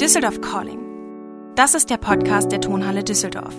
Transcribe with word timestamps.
Düsseldorf 0.00 0.40
Calling. 0.40 0.78
Das 1.56 1.74
ist 1.74 1.90
der 1.90 1.96
Podcast 1.96 2.52
der 2.52 2.60
Tonhalle 2.60 3.02
Düsseldorf. 3.02 3.52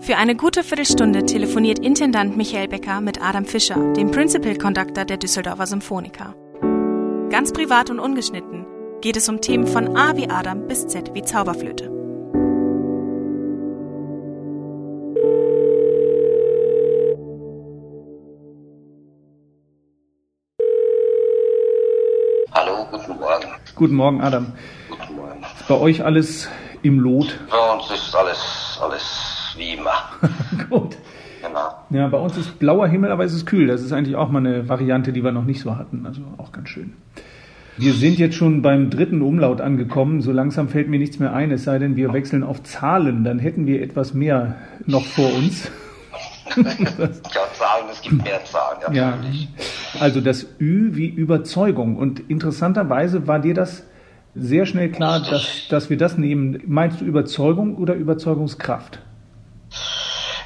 Für 0.00 0.16
eine 0.16 0.34
gute 0.34 0.64
Viertelstunde 0.64 1.26
telefoniert 1.26 1.80
Intendant 1.80 2.34
Michael 2.34 2.68
Becker 2.68 3.02
mit 3.02 3.22
Adam 3.22 3.44
Fischer, 3.44 3.92
dem 3.92 4.10
Principal 4.10 4.56
Conductor 4.56 5.04
der 5.04 5.18
Düsseldorfer 5.18 5.66
Symphoniker. 5.66 6.34
Ganz 7.28 7.52
privat 7.52 7.90
und 7.90 7.98
ungeschnitten 8.00 8.64
geht 9.02 9.18
es 9.18 9.28
um 9.28 9.42
Themen 9.42 9.66
von 9.66 9.94
A 9.94 10.16
wie 10.16 10.30
Adam 10.30 10.66
bis 10.66 10.86
Z 10.86 11.10
wie 11.12 11.24
Zauberflöte. 11.24 11.90
Hallo, 22.52 22.86
guten 22.90 23.18
Morgen. 23.18 23.48
Guten 23.76 23.94
Morgen, 23.94 24.20
Adam. 24.22 24.54
Bei 25.72 25.80
euch 25.80 26.04
alles 26.04 26.50
im 26.82 26.98
Lot? 27.00 27.38
Bei 27.50 27.72
uns 27.74 27.90
ist 27.90 28.14
alles, 28.14 28.78
alles 28.82 29.54
wie 29.56 29.72
immer. 29.72 29.94
Gut. 30.68 30.98
Genau. 31.40 31.70
Ja, 31.88 32.08
bei 32.08 32.18
uns 32.18 32.36
ist 32.36 32.58
blauer 32.58 32.86
Himmel, 32.88 33.10
aber 33.10 33.24
es 33.24 33.32
ist 33.32 33.46
kühl. 33.46 33.68
Das 33.68 33.80
ist 33.80 33.90
eigentlich 33.90 34.14
auch 34.14 34.28
mal 34.28 34.40
eine 34.40 34.68
Variante, 34.68 35.14
die 35.14 35.24
wir 35.24 35.32
noch 35.32 35.46
nicht 35.46 35.62
so 35.62 35.78
hatten. 35.78 36.04
Also 36.04 36.20
auch 36.36 36.52
ganz 36.52 36.68
schön. 36.68 36.92
Wir 37.78 37.94
sind 37.94 38.18
jetzt 38.18 38.34
schon 38.34 38.60
beim 38.60 38.90
dritten 38.90 39.22
Umlaut 39.22 39.62
angekommen. 39.62 40.20
So 40.20 40.30
langsam 40.30 40.68
fällt 40.68 40.90
mir 40.90 40.98
nichts 40.98 41.18
mehr 41.18 41.32
ein, 41.32 41.50
es 41.50 41.64
sei 41.64 41.78
denn, 41.78 41.96
wir 41.96 42.12
wechseln 42.12 42.42
auf 42.42 42.62
Zahlen. 42.64 43.24
Dann 43.24 43.38
hätten 43.38 43.66
wir 43.66 43.80
etwas 43.80 44.12
mehr 44.12 44.56
noch 44.84 45.06
vor 45.06 45.32
uns. 45.32 45.70
ja, 46.54 46.64
Zahlen, 47.54 47.86
es 47.90 48.02
gibt 48.02 48.22
mehr 48.22 48.44
Zahlen, 48.44 48.78
ja, 48.82 48.92
Ja, 48.92 49.10
natürlich. 49.16 49.48
also 49.98 50.20
das 50.20 50.44
Ü 50.60 50.90
wie 50.96 51.08
Überzeugung. 51.08 51.96
Und 51.96 52.20
interessanterweise 52.28 53.26
war 53.26 53.38
dir 53.38 53.54
das 53.54 53.86
sehr 54.34 54.66
schnell 54.66 54.90
klar, 54.90 55.20
dass, 55.20 55.68
dass 55.68 55.90
wir 55.90 55.98
das 55.98 56.16
nehmen. 56.16 56.62
Meinst 56.66 57.00
du 57.00 57.04
Überzeugung 57.04 57.76
oder 57.76 57.94
Überzeugungskraft? 57.94 58.98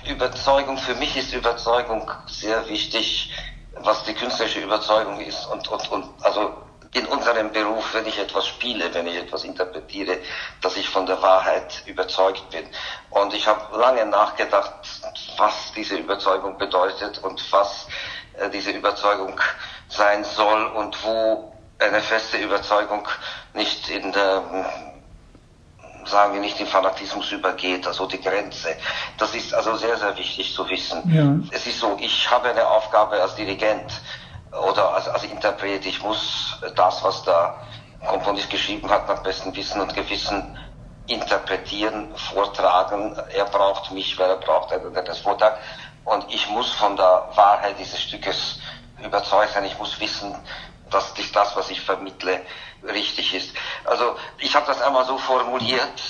Überzeugung, 0.08 0.76
für 0.78 0.94
mich 0.94 1.16
ist 1.16 1.34
Überzeugung 1.34 2.10
sehr 2.26 2.68
wichtig, 2.68 3.32
was 3.80 4.04
die 4.04 4.14
künstlerische 4.14 4.60
Überzeugung 4.60 5.20
ist. 5.20 5.46
Und, 5.46 5.68
und, 5.68 5.90
und 5.90 6.04
also 6.22 6.52
in 6.94 7.04
unserem 7.06 7.52
Beruf, 7.52 7.92
wenn 7.94 8.06
ich 8.06 8.18
etwas 8.18 8.46
spiele, 8.46 8.92
wenn 8.94 9.06
ich 9.06 9.16
etwas 9.16 9.44
interpretiere, 9.44 10.18
dass 10.62 10.76
ich 10.76 10.88
von 10.88 11.04
der 11.06 11.20
Wahrheit 11.20 11.82
überzeugt 11.86 12.48
bin. 12.50 12.64
Und 13.10 13.34
ich 13.34 13.46
habe 13.46 13.76
lange 13.78 14.06
nachgedacht, 14.06 14.72
was 15.36 15.72
diese 15.76 15.96
Überzeugung 15.96 16.56
bedeutet 16.56 17.18
und 17.22 17.42
was 17.52 17.86
äh, 18.38 18.48
diese 18.50 18.70
Überzeugung 18.70 19.38
sein 19.88 20.24
soll 20.24 20.66
und 20.68 21.04
wo 21.04 21.52
eine 21.78 22.00
feste 22.00 22.38
Überzeugung 22.38 23.06
nicht 23.54 23.88
in 23.88 24.12
der 24.12 24.42
sagen 26.06 26.34
wir 26.34 26.40
nicht, 26.40 26.58
in 26.60 26.66
Fanatismus 26.66 27.32
übergeht, 27.32 27.86
also 27.86 28.06
die 28.06 28.20
Grenze. 28.20 28.76
Das 29.18 29.34
ist 29.34 29.52
also 29.52 29.76
sehr, 29.76 29.96
sehr 29.96 30.16
wichtig 30.16 30.54
zu 30.54 30.68
wissen. 30.68 31.02
Ja. 31.12 31.56
Es 31.56 31.66
ist 31.66 31.80
so, 31.80 31.96
ich 32.00 32.30
habe 32.30 32.48
eine 32.48 32.66
Aufgabe 32.66 33.20
als 33.20 33.34
Dirigent 33.34 34.00
oder 34.52 34.94
als, 34.94 35.08
als 35.08 35.24
Interpret. 35.24 35.84
Ich 35.84 36.02
muss 36.02 36.58
das, 36.74 37.02
was 37.02 37.24
der 37.24 37.56
Komponist 38.06 38.50
geschrieben 38.50 38.88
hat, 38.88 39.08
nach 39.08 39.22
bestem 39.22 39.54
Wissen 39.56 39.80
und 39.80 39.94
Gewissen 39.94 40.56
interpretieren, 41.08 42.14
vortragen. 42.16 43.16
Er 43.34 43.44
braucht 43.46 43.90
mich, 43.92 44.18
weil 44.18 44.30
er 44.30 44.36
braucht 44.36 44.70
der 44.70 44.78
das 45.02 45.18
vortragt. 45.18 45.58
Und 46.04 46.24
ich 46.32 46.48
muss 46.50 46.70
von 46.72 46.96
der 46.96 47.28
Wahrheit 47.34 47.76
dieses 47.78 48.00
Stückes 48.00 48.60
überzeugt 49.04 49.52
sein. 49.52 49.64
Ich 49.64 49.78
muss 49.78 49.98
wissen, 50.00 50.34
dass 50.90 51.14
dich 51.14 51.32
das, 51.32 51.56
was 51.56 51.70
ich 51.70 51.80
vermittle, 51.80 52.40
richtig 52.82 53.34
ist. 53.34 53.54
Also 53.84 54.16
ich 54.38 54.54
habe 54.54 54.66
das 54.66 54.80
einmal 54.82 55.04
so 55.04 55.18
formuliert, 55.18 56.02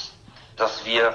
dass 0.56 0.84
wir, 0.84 1.14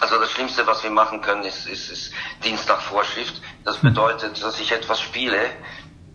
also 0.00 0.18
das 0.18 0.30
Schlimmste, 0.30 0.66
was 0.66 0.82
wir 0.82 0.90
machen 0.90 1.20
können, 1.20 1.44
ist, 1.44 1.66
ist, 1.66 1.90
ist 1.90 2.12
Dienst 2.42 2.68
nach 2.68 2.80
Vorschrift. 2.80 3.40
Das 3.64 3.78
bedeutet, 3.78 4.42
dass 4.42 4.60
ich 4.60 4.72
etwas 4.72 5.00
spiele, 5.00 5.50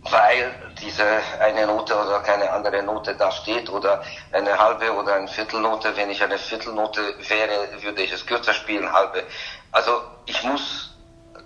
weil 0.03 0.73
diese 0.81 1.03
eine 1.41 1.67
Note 1.67 1.95
oder 1.95 2.21
keine 2.21 2.51
andere 2.51 2.81
Note 2.83 3.15
da 3.15 3.31
steht 3.31 3.69
oder 3.69 4.03
eine 4.31 4.57
halbe 4.57 4.93
oder 4.93 5.15
eine 5.15 5.27
Viertelnote. 5.27 5.95
Wenn 5.95 6.09
ich 6.09 6.23
eine 6.23 6.37
Viertelnote 6.37 7.01
wäre, 7.27 7.81
würde 7.81 8.01
ich 8.01 8.11
es 8.11 8.25
kürzer 8.25 8.53
spielen, 8.53 8.91
halbe. 8.91 9.23
Also 9.71 10.01
ich 10.25 10.41
muss 10.43 10.95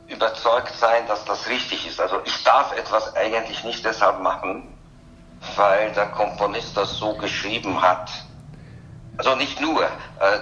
überzeugt 0.08 0.76
sein, 0.76 1.08
dass 1.08 1.26
das 1.26 1.48
richtig 1.48 1.88
ist. 1.88 2.00
Also 2.00 2.22
ich 2.26 2.44
darf 2.44 2.78
etwas 2.78 3.16
eigentlich 3.16 3.64
nicht 3.64 3.84
deshalb 3.84 4.20
machen, 4.20 4.73
weil 5.56 5.92
der 5.92 6.08
Komponist 6.08 6.76
das 6.76 6.98
so 6.98 7.14
geschrieben 7.16 7.82
hat. 7.82 8.10
Also 9.18 9.36
nicht 9.36 9.62
nur, 9.62 9.84
äh, 9.84 9.90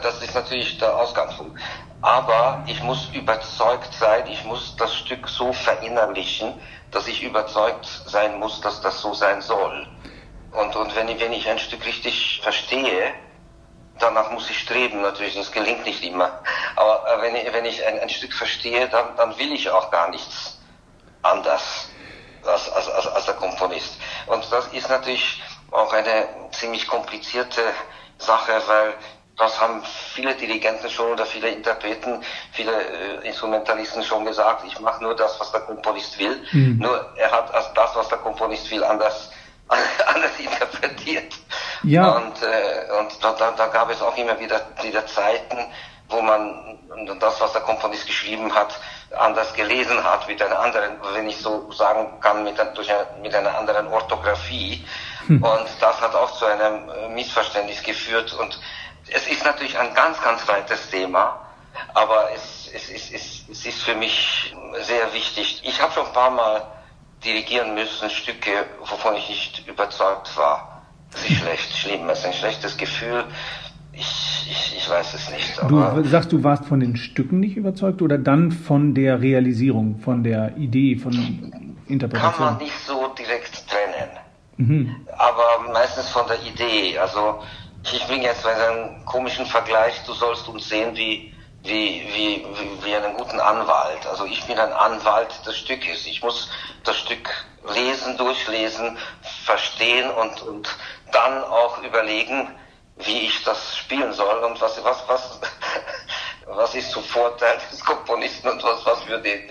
das 0.02 0.22
ist 0.22 0.34
natürlich 0.34 0.78
der 0.78 0.96
Ausgangspunkt. 0.96 1.60
Aber 2.02 2.64
ich 2.66 2.82
muss 2.82 3.10
überzeugt 3.14 3.94
sein, 3.94 4.26
ich 4.28 4.44
muss 4.46 4.76
das 4.78 4.96
Stück 4.96 5.28
so 5.28 5.54
verinnerlichen, 5.54 6.54
dass 6.90 7.08
ich 7.08 7.22
überzeugt 7.22 7.86
sein 7.86 8.40
muss, 8.40 8.60
dass 8.62 8.82
das 8.82 9.02
so 9.02 9.14
sein 9.14 9.42
soll. 9.42 9.88
Und, 10.52 10.76
und 10.76 10.96
wenn, 10.96 11.08
ich, 11.10 11.20
wenn 11.20 11.34
ich 11.34 11.48
ein 11.48 11.60
Stück 11.60 11.86
richtig 11.86 12.42
verstehe, 12.42 13.14
danach 14.00 14.32
muss 14.32 14.50
ich 14.50 14.60
streben, 14.60 15.02
natürlich, 15.02 15.36
das 15.36 15.52
gelingt 15.52 15.86
nicht 15.86 16.04
immer. 16.04 16.40
Aber 16.76 17.06
äh, 17.08 17.22
wenn 17.22 17.36
ich, 17.36 17.54
wenn 17.54 17.66
ich 17.66 17.86
ein, 17.86 18.00
ein 18.00 18.10
Stück 18.10 18.34
verstehe, 18.34 18.88
dann, 18.90 19.16
dann 19.18 19.38
will 19.38 19.52
ich 19.54 19.70
auch 19.70 19.92
gar 19.92 20.10
nichts 20.10 20.60
anders 21.22 21.91
als, 22.46 22.72
als, 22.72 22.90
als, 22.90 23.08
als 23.08 23.26
der 23.26 23.36
Komponist. 23.36 23.98
Und 24.28 24.46
das 24.52 24.68
ist 24.68 24.90
natürlich 24.90 25.42
auch 25.72 25.92
eine 25.94 26.28
ziemlich 26.52 26.88
komplizierte 26.88 27.62
Sache, 28.18 28.62
weil 28.68 28.94
das 29.38 29.60
haben 29.60 29.82
viele 30.14 30.36
Dirigenten 30.36 30.90
schon 30.90 31.14
oder 31.14 31.26
viele 31.26 31.50
Interpreten, 31.50 32.24
viele 32.52 32.72
äh, 32.72 33.28
Instrumentalisten 33.28 34.04
schon 34.04 34.26
gesagt, 34.26 34.64
ich 34.68 34.80
mache 34.80 35.02
nur 35.04 35.16
das, 35.16 35.40
was 35.40 35.52
der 35.52 35.62
Komponist 35.62 36.20
will. 36.20 36.46
Mhm. 36.52 36.78
Nur 36.80 37.10
er 37.16 37.32
hat 37.32 37.52
das, 37.76 37.96
was 37.96 38.08
der 38.10 38.20
Komponist 38.20 38.70
will, 38.70 38.84
anders, 38.84 39.32
anders 40.06 40.32
interpretiert. 40.38 41.34
Ja. 41.84 42.18
Und, 42.18 42.42
äh, 42.44 43.00
und 43.00 43.24
da, 43.24 43.32
da, 43.34 43.52
da 43.52 43.68
gab 43.68 43.90
es 43.90 44.02
auch 44.02 44.16
immer 44.16 44.40
wieder, 44.40 44.62
wieder 44.84 45.06
Zeiten, 45.08 45.58
wo 46.10 46.22
man 46.22 46.78
das, 47.20 47.40
was 47.42 47.54
der 47.54 47.62
Komponist 47.62 48.06
geschrieben 48.06 48.54
hat, 48.54 48.80
anders 49.18 49.54
gelesen 49.54 50.04
hat, 50.04 50.28
mit 50.28 50.42
einer 50.42 50.60
anderen, 50.60 50.98
wenn 51.14 51.28
ich 51.28 51.38
so 51.38 51.72
sagen 51.72 52.20
kann, 52.22 52.44
mit, 52.44 52.58
durch 52.76 52.92
eine, 52.92 53.08
mit 53.22 53.36
einer 53.36 53.58
anderen 53.58 53.88
Orthographie. 53.88 54.86
Und 55.28 55.68
das 55.80 56.02
hat 56.02 56.16
auch 56.16 56.32
zu 56.38 56.46
einem 56.46 56.90
äh, 56.90 57.10
Missverständnis 57.10 57.84
geführt. 57.84 58.34
Und 58.34 58.60
es 59.10 59.28
ist 59.28 59.44
natürlich 59.44 59.78
ein 59.78 59.94
ganz, 59.94 60.22
ganz 60.22 60.48
weites 60.48 60.90
Thema, 60.90 61.40
aber 61.94 62.32
es, 62.34 62.70
es, 62.74 62.90
es, 62.90 63.12
es, 63.12 63.44
es 63.50 63.66
ist 63.66 63.84
für 63.84 63.96
mich 63.96 64.54
sehr 64.82 65.14
wichtig. 65.14 65.62
Ich 65.64 65.82
habe 65.82 65.94
schon 65.94 66.06
ein 66.06 66.14
paar 66.14 66.32
Mal 66.32 66.66
dirigieren 67.24 67.74
müssen, 67.76 68.10
Stücke, 68.10 68.66
wovon 68.80 69.16
ich 69.16 69.30
nicht 69.30 69.68
überzeugt 69.68 70.36
war. 70.38 70.82
Das 71.12 71.24
ist 71.24 71.38
schlecht, 71.38 71.78
schlimm, 71.78 72.10
es 72.10 72.20
ist 72.20 72.26
ein 72.26 72.34
schlechtes 72.34 72.78
Gefühl. 72.78 73.26
Weiß 74.92 75.14
es 75.14 75.30
nicht. 75.32 75.58
Du 75.70 76.04
sagst, 76.04 76.32
du 76.34 76.44
warst 76.44 76.66
von 76.66 76.82
den 76.82 76.98
Stücken 76.98 77.40
nicht 77.40 77.56
überzeugt 77.56 78.02
oder 78.02 78.18
dann 78.18 78.52
von 78.52 78.94
der 78.94 79.22
Realisierung, 79.22 80.00
von 80.00 80.24
der 80.24 80.58
Idee, 80.58 80.98
von 80.98 81.14
kann 81.14 81.50
man 81.50 81.78
Interpretation? 81.88 82.58
nicht 82.58 82.78
so 82.86 83.08
direkt 83.18 83.68
trennen. 83.70 84.10
Mhm. 84.58 84.96
aber 85.18 85.72
meistens 85.72 86.10
von 86.10 86.28
der 86.28 86.40
Idee. 86.44 86.98
Also 87.00 87.40
ich 87.92 88.06
bringe 88.06 88.26
jetzt 88.26 88.44
mal 88.44 88.54
einen 88.54 89.06
komischen 89.06 89.46
Vergleich. 89.46 89.94
Du 90.06 90.14
sollst 90.14 90.48
uns 90.50 90.68
sehen 90.68 90.96
wie 90.96 91.34
wie, 91.64 92.02
wie, 92.14 92.46
wie, 92.46 92.86
wie 92.86 92.96
einen 92.96 93.16
guten 93.18 93.40
Anwalt. 93.40 94.06
Also 94.10 94.26
ich 94.26 94.44
bin 94.46 94.58
ein 94.58 94.74
Anwalt 94.74 95.30
des 95.46 95.58
Stückes. 95.58 96.06
Ich 96.08 96.22
muss 96.24 96.50
das 96.84 96.98
Stück 96.98 97.30
lesen, 97.74 98.18
durchlesen, 98.18 98.98
verstehen 99.46 100.10
und, 100.10 100.42
und 100.42 100.76
dann 101.12 101.44
auch 101.44 101.82
überlegen, 101.84 102.48
wie 103.06 103.28
ich 103.28 103.44
das 103.44 103.78
spielen 103.78 104.14
soll 104.14 104.44
und 104.44 104.60
was, 104.62 104.84
was, 104.84 105.04
was, 105.08 105.40
was 106.46 106.76
ist 106.76 106.92
zum 106.92 107.04
Vorteil 107.04 107.58
des 107.72 107.84
Komponisten 107.84 108.50
und 108.50 108.64
was, 108.64 108.86
was 108.86 109.08
wird 109.08 109.26
die, 109.26 109.48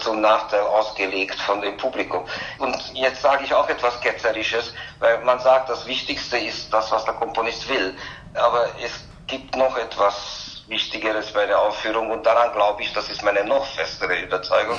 zum 0.00 0.20
Nachteil 0.20 0.60
ausgelegt 0.60 1.40
von 1.40 1.60
dem 1.60 1.76
Publikum. 1.76 2.26
Und 2.58 2.76
jetzt 2.94 3.22
sage 3.22 3.44
ich 3.44 3.54
auch 3.54 3.68
etwas 3.68 4.00
Ketzerisches, 4.00 4.74
weil 4.98 5.22
man 5.24 5.38
sagt, 5.40 5.70
das 5.70 5.86
Wichtigste 5.86 6.38
ist 6.38 6.72
das, 6.72 6.90
was 6.90 7.04
der 7.04 7.14
Komponist 7.14 7.68
will. 7.68 7.96
Aber 8.34 8.68
es 8.82 8.92
gibt 9.26 9.56
noch 9.56 9.76
etwas 9.76 10.62
Wichtigeres 10.68 11.32
bei 11.32 11.46
der 11.46 11.60
Aufführung 11.60 12.10
und 12.10 12.24
daran 12.24 12.52
glaube 12.52 12.82
ich, 12.82 12.92
das 12.92 13.08
ist 13.08 13.22
meine 13.22 13.44
noch 13.44 13.66
festere 13.66 14.20
Überzeugung. 14.20 14.78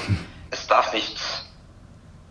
Es 0.50 0.68
darf 0.68 0.94
nicht, 0.94 1.18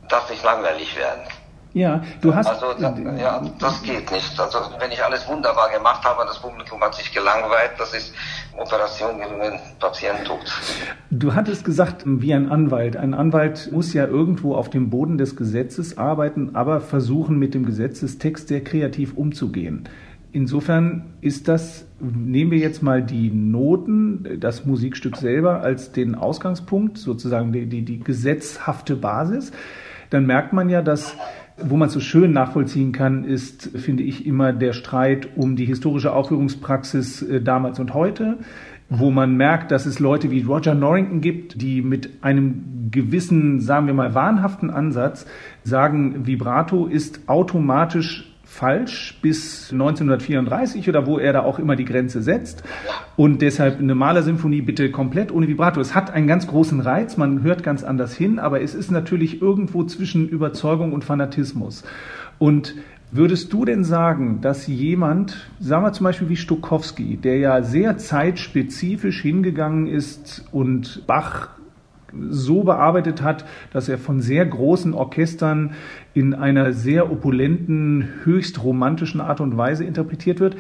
darf 0.08 0.28
nicht 0.30 0.42
langweilig 0.42 0.96
werden. 0.96 1.26
Ja, 1.72 2.02
du 2.20 2.34
hast. 2.34 2.48
Also 2.48 2.66
da, 2.80 2.94
ja, 3.16 3.42
das 3.60 3.82
geht 3.82 4.10
nicht. 4.10 4.40
Also 4.40 4.58
wenn 4.78 4.90
ich 4.90 5.02
alles 5.04 5.26
wunderbar 5.28 5.70
gemacht 5.70 6.04
habe, 6.04 6.24
das 6.26 6.40
Publikum 6.40 6.80
hat 6.80 6.94
sich 6.94 7.12
gelangweilt, 7.12 7.72
das 7.78 7.94
ist 7.94 8.12
Operation 8.56 9.20
gegen 9.20 9.40
den 9.40 9.60
Patiententod. 9.78 10.40
Du 11.10 11.34
hattest 11.34 11.64
gesagt, 11.64 12.02
wie 12.04 12.34
ein 12.34 12.50
Anwalt. 12.50 12.96
Ein 12.96 13.14
Anwalt 13.14 13.70
muss 13.70 13.92
ja 13.94 14.06
irgendwo 14.06 14.56
auf 14.56 14.68
dem 14.68 14.90
Boden 14.90 15.16
des 15.16 15.36
Gesetzes 15.36 15.96
arbeiten, 15.96 16.56
aber 16.56 16.80
versuchen, 16.80 17.38
mit 17.38 17.54
dem 17.54 17.64
Gesetzestext 17.64 18.48
sehr 18.48 18.64
kreativ 18.64 19.16
umzugehen. 19.16 19.88
insofern 20.32 21.14
ist 21.20 21.48
das, 21.48 21.86
nehmen 22.00 22.50
wir 22.50 22.58
jetzt 22.58 22.82
mal 22.82 23.02
die 23.02 23.30
Noten, 23.30 24.38
das 24.40 24.64
Musikstück 24.64 25.16
selber 25.16 25.60
als 25.60 25.92
den 25.92 26.14
Ausgangspunkt, 26.14 26.98
sozusagen 26.98 27.52
die, 27.52 27.66
die, 27.66 27.82
die 27.82 28.00
gesetzhafte 28.00 28.96
Basis, 28.96 29.52
dann 30.10 30.26
merkt 30.26 30.52
man 30.52 30.68
ja, 30.68 30.82
dass 30.82 31.16
wo 31.64 31.76
man 31.76 31.88
so 31.88 32.00
schön 32.00 32.32
nachvollziehen 32.32 32.92
kann, 32.92 33.24
ist, 33.24 33.70
finde 33.76 34.02
ich, 34.02 34.26
immer 34.26 34.52
der 34.52 34.72
Streit 34.72 35.28
um 35.36 35.56
die 35.56 35.64
historische 35.64 36.12
Aufführungspraxis 36.12 37.22
äh, 37.22 37.40
damals 37.40 37.78
und 37.78 37.94
heute, 37.94 38.38
wo 38.88 39.10
man 39.10 39.36
merkt, 39.36 39.70
dass 39.70 39.86
es 39.86 40.00
Leute 40.00 40.30
wie 40.30 40.42
Roger 40.42 40.74
Norrington 40.74 41.20
gibt, 41.20 41.62
die 41.62 41.80
mit 41.80 42.10
einem 42.22 42.90
gewissen, 42.90 43.60
sagen 43.60 43.86
wir 43.86 43.94
mal, 43.94 44.14
wahnhaften 44.14 44.70
Ansatz 44.70 45.26
sagen, 45.62 46.26
Vibrato 46.26 46.86
ist 46.86 47.28
automatisch 47.28 48.29
falsch 48.50 49.16
bis 49.22 49.70
1934 49.72 50.88
oder 50.88 51.06
wo 51.06 51.18
er 51.18 51.32
da 51.32 51.42
auch 51.42 51.60
immer 51.60 51.76
die 51.76 51.84
Grenze 51.84 52.20
setzt. 52.20 52.64
Und 53.16 53.42
deshalb 53.42 53.78
eine 53.78 53.94
Malersymphonie 53.94 54.60
bitte 54.60 54.90
komplett 54.90 55.30
ohne 55.30 55.46
Vibrato. 55.46 55.80
Es 55.80 55.94
hat 55.94 56.10
einen 56.12 56.26
ganz 56.26 56.48
großen 56.48 56.80
Reiz, 56.80 57.16
man 57.16 57.42
hört 57.42 57.62
ganz 57.62 57.84
anders 57.84 58.12
hin, 58.12 58.40
aber 58.40 58.60
es 58.60 58.74
ist 58.74 58.90
natürlich 58.90 59.40
irgendwo 59.40 59.84
zwischen 59.84 60.28
Überzeugung 60.28 60.92
und 60.92 61.04
Fanatismus. 61.04 61.84
Und 62.38 62.74
Würdest 63.12 63.52
du 63.52 63.64
denn 63.64 63.82
sagen, 63.82 64.40
dass 64.40 64.68
jemand, 64.68 65.50
sagen 65.58 65.82
wir 65.82 65.92
zum 65.92 66.04
Beispiel 66.04 66.28
wie 66.28 66.36
Stokowski, 66.36 67.16
der 67.16 67.38
ja 67.38 67.60
sehr 67.64 67.98
zeitspezifisch 67.98 69.20
hingegangen 69.20 69.88
ist 69.88 70.44
und 70.52 71.08
Bach 71.08 71.48
so 72.28 72.62
bearbeitet 72.62 73.22
hat, 73.22 73.44
dass 73.72 73.88
er 73.88 73.98
von 73.98 74.20
sehr 74.20 74.46
großen 74.46 74.94
Orchestern 74.94 75.72
in 76.14 76.34
einer 76.34 76.72
sehr 76.72 77.10
opulenten, 77.10 78.20
höchst 78.24 78.62
romantischen 78.62 79.20
Art 79.20 79.40
und 79.40 79.56
Weise 79.56 79.84
interpretiert 79.84 80.40
wird. 80.40 80.56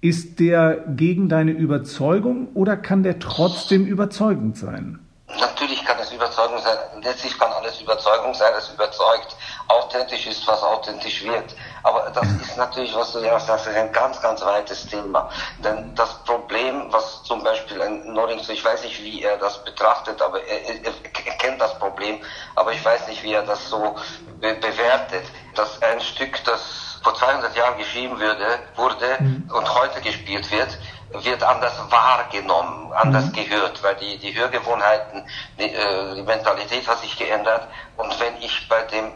Ist 0.00 0.40
der 0.40 0.84
gegen 0.88 1.28
deine 1.28 1.52
Überzeugung 1.52 2.48
oder 2.54 2.76
kann 2.76 3.02
der 3.02 3.18
trotzdem 3.18 3.86
überzeugend 3.86 4.56
sein? 4.56 4.98
Natürlich 5.40 5.84
kann 5.84 5.96
es 6.00 6.12
Überzeugung 6.12 6.58
sein. 6.58 6.76
Letztlich 7.02 7.38
kann 7.38 7.50
alles 7.52 7.80
Überzeugung 7.80 8.34
sein, 8.34 8.52
es 8.58 8.72
überzeugt. 8.72 9.36
Authentisch 9.68 10.26
ist, 10.26 10.46
was 10.46 10.62
authentisch 10.62 11.24
wird. 11.24 11.54
Aber 11.82 12.10
das 12.14 12.26
ist 12.26 12.56
natürlich, 12.56 12.94
was 12.94 13.12
du 13.12 13.20
ja 13.20 13.38
sagst, 13.40 13.68
ein 13.68 13.92
ganz, 13.92 14.20
ganz 14.20 14.44
weites 14.44 14.86
Thema. 14.86 15.28
Denn 15.58 15.94
das 15.94 16.22
Problem, 16.24 16.92
was 16.92 17.22
zum 17.24 17.42
Beispiel 17.42 17.80
ein 17.82 18.12
Norings, 18.12 18.48
ich 18.48 18.64
weiß 18.64 18.84
nicht, 18.84 19.02
wie 19.02 19.22
er 19.22 19.36
das 19.38 19.64
betrachtet, 19.64 20.20
aber 20.22 20.42
er, 20.44 20.60
er, 20.68 20.84
er, 20.84 21.32
kennt 21.38 21.60
das 21.60 21.76
Problem, 21.78 22.20
aber 22.54 22.72
ich 22.72 22.84
weiß 22.84 23.08
nicht, 23.08 23.22
wie 23.22 23.32
er 23.32 23.42
das 23.42 23.68
so 23.68 23.96
be 24.40 24.54
bewertet, 24.54 25.24
dass 25.54 25.80
ein 25.82 26.00
Stück, 26.00 26.42
das 26.44 27.00
vor 27.02 27.14
200 27.14 27.56
Jahren 27.56 27.78
geschrieben 27.78 28.18
würde, 28.18 28.60
wurde 28.76 29.16
mhm. 29.18 29.50
und 29.52 29.74
heute 29.74 30.00
gespielt 30.00 30.50
wird, 30.52 30.78
wird 31.24 31.42
anders 31.42 31.74
wahrgenommen, 31.90 32.92
anders 32.92 33.26
mhm. 33.26 33.32
gehört, 33.32 33.82
weil 33.82 33.96
die, 33.96 34.18
die 34.18 34.34
Hörgewohnheiten, 34.34 35.26
die, 35.58 35.74
äh, 35.74 36.14
die 36.14 36.22
Mentalität 36.22 36.86
hat 36.86 37.00
sich 37.00 37.16
geändert. 37.18 37.66
Und 37.96 38.18
wenn 38.20 38.36
ich 38.40 38.68
bei 38.68 38.82
dem 38.82 39.12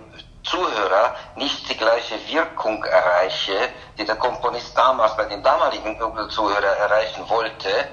Zuhörer 0.47 1.15
nicht 1.37 1.69
die 1.69 1.77
gleiche 1.77 2.17
Wirkung 2.29 2.83
erreiche, 2.85 3.69
die 3.99 4.05
der 4.05 4.17
Komponist 4.17 4.77
damals 4.77 5.17
bei 5.17 5.25
dem 5.25 5.43
damaligen 5.43 5.99
Zuhörer 6.31 6.77
erreichen 6.79 7.29
wollte, 7.29 7.89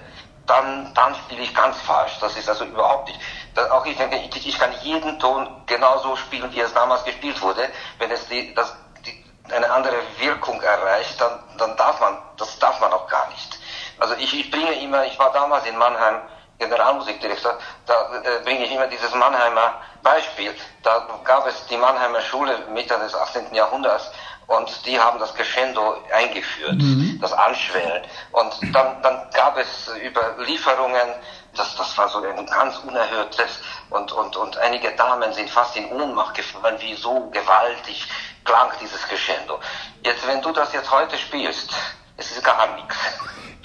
dann, 0.45 0.94
dann 0.94 1.15
spiele 1.15 1.41
ich 1.41 1.53
ganz 1.53 1.79
falsch. 1.81 2.17
Das 2.19 2.35
ist 2.35 2.50
also 2.50 2.65
überhaupt 2.65 3.07
nicht. 3.07 3.19
Das, 3.55 3.69
auch 3.71 3.85
ich 3.85 3.97
denke, 3.97 4.17
ich, 4.17 4.47
ich, 4.47 4.59
kann 4.59 4.71
jeden 4.81 5.19
Ton 5.19 5.63
genauso 5.65 6.15
spielen, 6.15 6.51
wie 6.53 6.59
es 6.59 6.73
damals 6.73 7.03
gespielt 7.05 7.41
wurde. 7.41 7.69
Wenn 7.97 8.11
es 8.11 8.27
die, 8.27 8.53
das, 8.53 8.75
die, 9.06 9.23
eine 9.53 9.69
andere 9.71 9.95
Wirkung 10.17 10.61
erreicht, 10.61 11.19
dann, 11.19 11.39
dann 11.57 11.77
darf 11.77 11.99
man, 11.99 12.17
das 12.38 12.57
darf 12.59 12.79
man 12.79 12.91
auch 12.91 13.07
gar 13.07 13.27
nicht. 13.29 13.59
Also 13.99 14.15
ich, 14.15 14.38
ich 14.38 14.51
bringe 14.51 14.73
immer, 14.73 15.06
ich 15.06 15.17
war 15.17 15.31
damals 15.31 15.65
in 15.65 15.77
Mannheim 15.77 16.21
Generalmusikdirektor, 16.59 17.57
da 17.85 18.21
äh, 18.23 18.44
bringe 18.44 18.65
ich 18.65 18.71
immer 18.71 18.88
dieses 18.88 19.13
Mannheimer 19.13 19.81
Beispiel. 20.01 20.53
Da 20.83 21.07
gab 21.23 21.47
es 21.47 21.65
die 21.67 21.77
Mannheimer 21.77 22.21
Schule 22.21 22.57
Mitte 22.73 22.97
des 23.00 23.15
18. 23.15 23.53
Jahrhunderts 23.53 24.11
und 24.47 24.85
die 24.85 25.00
haben 25.00 25.19
das 25.19 25.33
Crescendo 25.33 25.97
eingeführt, 26.13 26.75
mhm. 26.75 27.17
das 27.21 27.33
Anschwellen. 27.33 28.03
Und 28.31 28.53
dann, 28.73 29.01
dann 29.01 29.29
gab 29.33 29.57
es 29.57 29.89
Überlieferungen, 30.03 31.15
das, 31.55 31.75
das 31.75 31.97
war 31.97 32.09
so 32.09 32.19
ein 32.19 32.45
ganz 32.47 32.77
unerhörtes 32.79 33.59
und, 33.89 34.11
und, 34.11 34.35
und 34.35 34.57
einige 34.57 34.91
Damen 34.95 35.31
sind 35.33 35.49
fast 35.49 35.75
in 35.77 35.91
Ohnmacht 35.91 36.35
gefallen, 36.35 36.77
wie 36.79 36.95
so 36.95 37.29
gewaltig 37.29 38.07
klang 38.44 38.71
dieses 38.81 39.01
Crescendo. 39.03 39.59
Jetzt, 40.03 40.27
wenn 40.27 40.41
du 40.41 40.51
das 40.51 40.73
jetzt 40.73 40.91
heute 40.91 41.17
spielst, 41.17 41.71
es 42.18 42.31
ist 42.31 42.44
gar 42.44 42.75
nichts. 42.75 42.98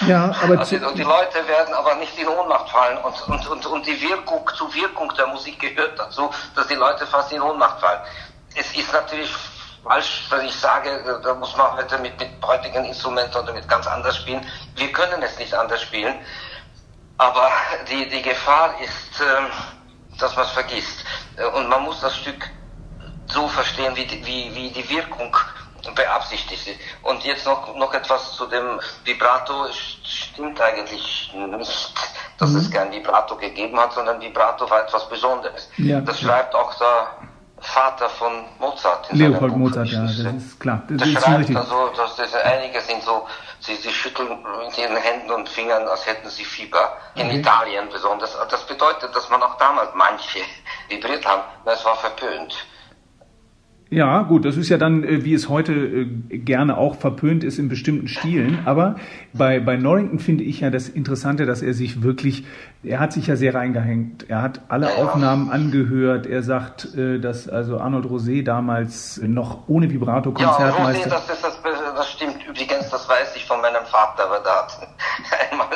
Ja, 0.07 0.33
aber 0.43 0.61
also, 0.61 0.77
und 0.77 0.97
die 0.97 1.03
Leute 1.03 1.47
werden 1.49 1.75
aber 1.75 1.97
nicht 1.97 2.17
in 2.19 2.29
Ohnmacht 2.29 2.71
fallen 2.71 2.99
und, 2.99 3.29
und, 3.29 3.47
und, 3.49 3.67
und 3.67 3.87
die 3.87 4.01
Wirkung, 4.01 4.49
zur 4.57 4.73
Wirkung 4.73 5.13
der 5.17 5.27
Musik 5.27 5.59
gehört 5.59 5.99
dazu, 5.99 6.31
dass 6.55 6.69
die 6.69 6.75
Leute 6.75 7.07
fast 7.07 7.33
in 7.33 7.43
Ohnmacht 7.43 7.81
fallen. 7.81 8.01
Es 8.55 8.73
ist 8.77 8.93
natürlich 8.93 9.35
falsch, 9.83 10.27
wenn 10.31 10.47
ich 10.47 10.55
sage, 10.55 11.21
da 11.23 11.35
muss 11.35 11.57
man 11.57 11.73
heute 11.73 11.99
mit, 11.99 12.19
mit 12.21 12.31
heutigen 12.45 12.85
Instrumenten 12.85 13.43
oder 13.43 13.53
mit 13.53 13.69
ganz 13.69 13.87
anders 13.89 14.17
spielen. 14.17 14.47
Wir 14.77 14.93
können 14.93 15.21
es 15.23 15.37
nicht 15.39 15.53
anders 15.53 15.83
spielen, 15.83 16.15
aber 17.17 17.51
die, 17.91 18.09
die 18.09 18.23
Gefahr 18.23 18.75
ist, 18.81 19.21
äh, 19.21 20.19
dass 20.19 20.37
man 20.37 20.45
es 20.45 20.53
vergisst. 20.53 21.05
Und 21.55 21.69
man 21.69 21.83
muss 21.83 22.01
das 22.01 22.17
Stück 22.17 22.49
so 23.27 23.49
verstehen, 23.49 23.95
wie 23.97 24.07
die, 24.07 24.25
wie, 24.25 24.55
wie 24.55 24.71
die 24.71 24.89
Wirkung 24.89 25.37
beabsichtigt 25.95 26.67
ist. 26.67 26.81
Und 27.03 27.25
jetzt 27.25 27.47
noch, 27.47 27.75
noch 27.77 27.93
etwas 27.95 28.33
zu 28.33 28.47
dem 28.47 28.81
Vibrato. 29.05 29.67
Stimmt 30.05 30.61
eigentlich 30.61 31.33
nicht, 31.35 31.95
dass 32.39 32.51
mhm. 32.51 32.57
es 32.57 32.71
kein 32.71 32.93
Vibrato 32.93 33.37
gegeben 33.37 33.79
hat, 33.79 33.93
sondern 33.93 34.21
Vibrato 34.21 34.69
war 34.69 34.83
etwas 34.83 35.09
Besonderes. 35.09 35.69
Ja. 35.77 36.01
Das 36.01 36.21
schreibt 36.21 36.55
auch 36.55 36.75
der 36.79 37.09
Vater 37.61 38.09
von 38.09 38.45
Mozart. 38.59 39.11
In 39.11 39.19
Leopold 39.19 39.57
Mozart, 39.57 39.89
ja, 39.89 40.03
das 40.03 40.19
ist 40.19 40.61
klar. 40.61 40.83
Das, 40.89 40.99
das 40.99 41.09
ist 41.09 41.23
schreibt 41.25 41.57
also, 41.57 41.89
dass 41.97 42.17
das, 42.17 42.35
einige 42.35 42.81
sind 42.81 43.03
so, 43.03 43.27
sie, 43.61 43.75
sie 43.75 43.91
schütteln 43.91 44.29
mit 44.65 44.79
ihren 44.79 44.97
Händen 44.97 45.31
und 45.33 45.49
Fingern, 45.49 45.87
als 45.89 46.07
hätten 46.07 46.29
sie 46.29 46.45
Fieber. 46.45 46.97
In 47.17 47.27
okay. 47.27 47.39
Italien 47.39 47.89
besonders. 47.91 48.37
Das 48.51 48.65
bedeutet, 48.67 49.15
dass 49.15 49.29
man 49.29 49.43
auch 49.43 49.57
damals 49.59 49.91
manche 49.95 50.41
vibriert 50.89 51.27
haben. 51.27 51.43
Das 51.65 51.85
war 51.85 51.97
verpönt. 51.97 52.55
Ja, 53.91 54.21
gut, 54.23 54.45
das 54.45 54.59
ist 54.59 54.69
ja 54.69 54.77
dann, 54.77 55.03
äh, 55.03 55.25
wie 55.25 55.33
es 55.33 55.49
heute 55.49 55.73
äh, 55.73 56.05
gerne 56.39 56.77
auch 56.77 56.97
verpönt 56.97 57.43
ist 57.43 57.59
in 57.59 57.71
bestimmten 57.71 58.07
Stilen. 58.07 58.61
Aber 58.67 58.97
bei, 59.33 59.61
bei 59.61 59.77
Norrington 59.77 60.19
finde 60.19 60.45
ich 60.45 60.61
ja 60.61 60.69
das 60.69 60.91
Interessante, 60.91 61.47
dass 61.47 61.63
er 61.63 61.73
sich 61.73 62.03
wirklich, 62.03 62.45
er 62.83 63.01
hat 63.01 63.15
sich 63.15 63.27
ja 63.29 63.37
sehr 63.37 63.55
reingehängt. 63.55 64.29
Er 64.29 64.43
hat 64.43 64.61
alle 64.69 64.97
Aufnahmen 64.97 65.51
angehört. 65.51 66.27
Er 66.27 66.43
sagt, 66.43 66.95
äh, 66.97 67.19
dass 67.19 67.49
also 67.49 67.79
Arnold 67.79 68.05
Rosé 68.05 68.45
damals 68.45 69.23
noch 69.25 69.69
ohne 69.69 69.91
Vibrato 69.91 70.33
Konzertmeister. 70.33 71.09
Ja, 71.09 71.17
Rosé, 71.17 71.27
das, 71.27 71.31
ist 71.31 71.45
das, 71.45 71.59
das 71.97 72.11
stimmt 72.11 72.47
übrigens, 72.47 72.91
das 72.91 73.09
weiß 73.09 73.37
ich 73.37 73.47
von 73.47 73.63
meinem 73.63 73.87
Vater, 73.87 74.29
weil 74.29 74.43
der 74.43 74.53
hat 74.53 74.79
einmal 75.51 75.67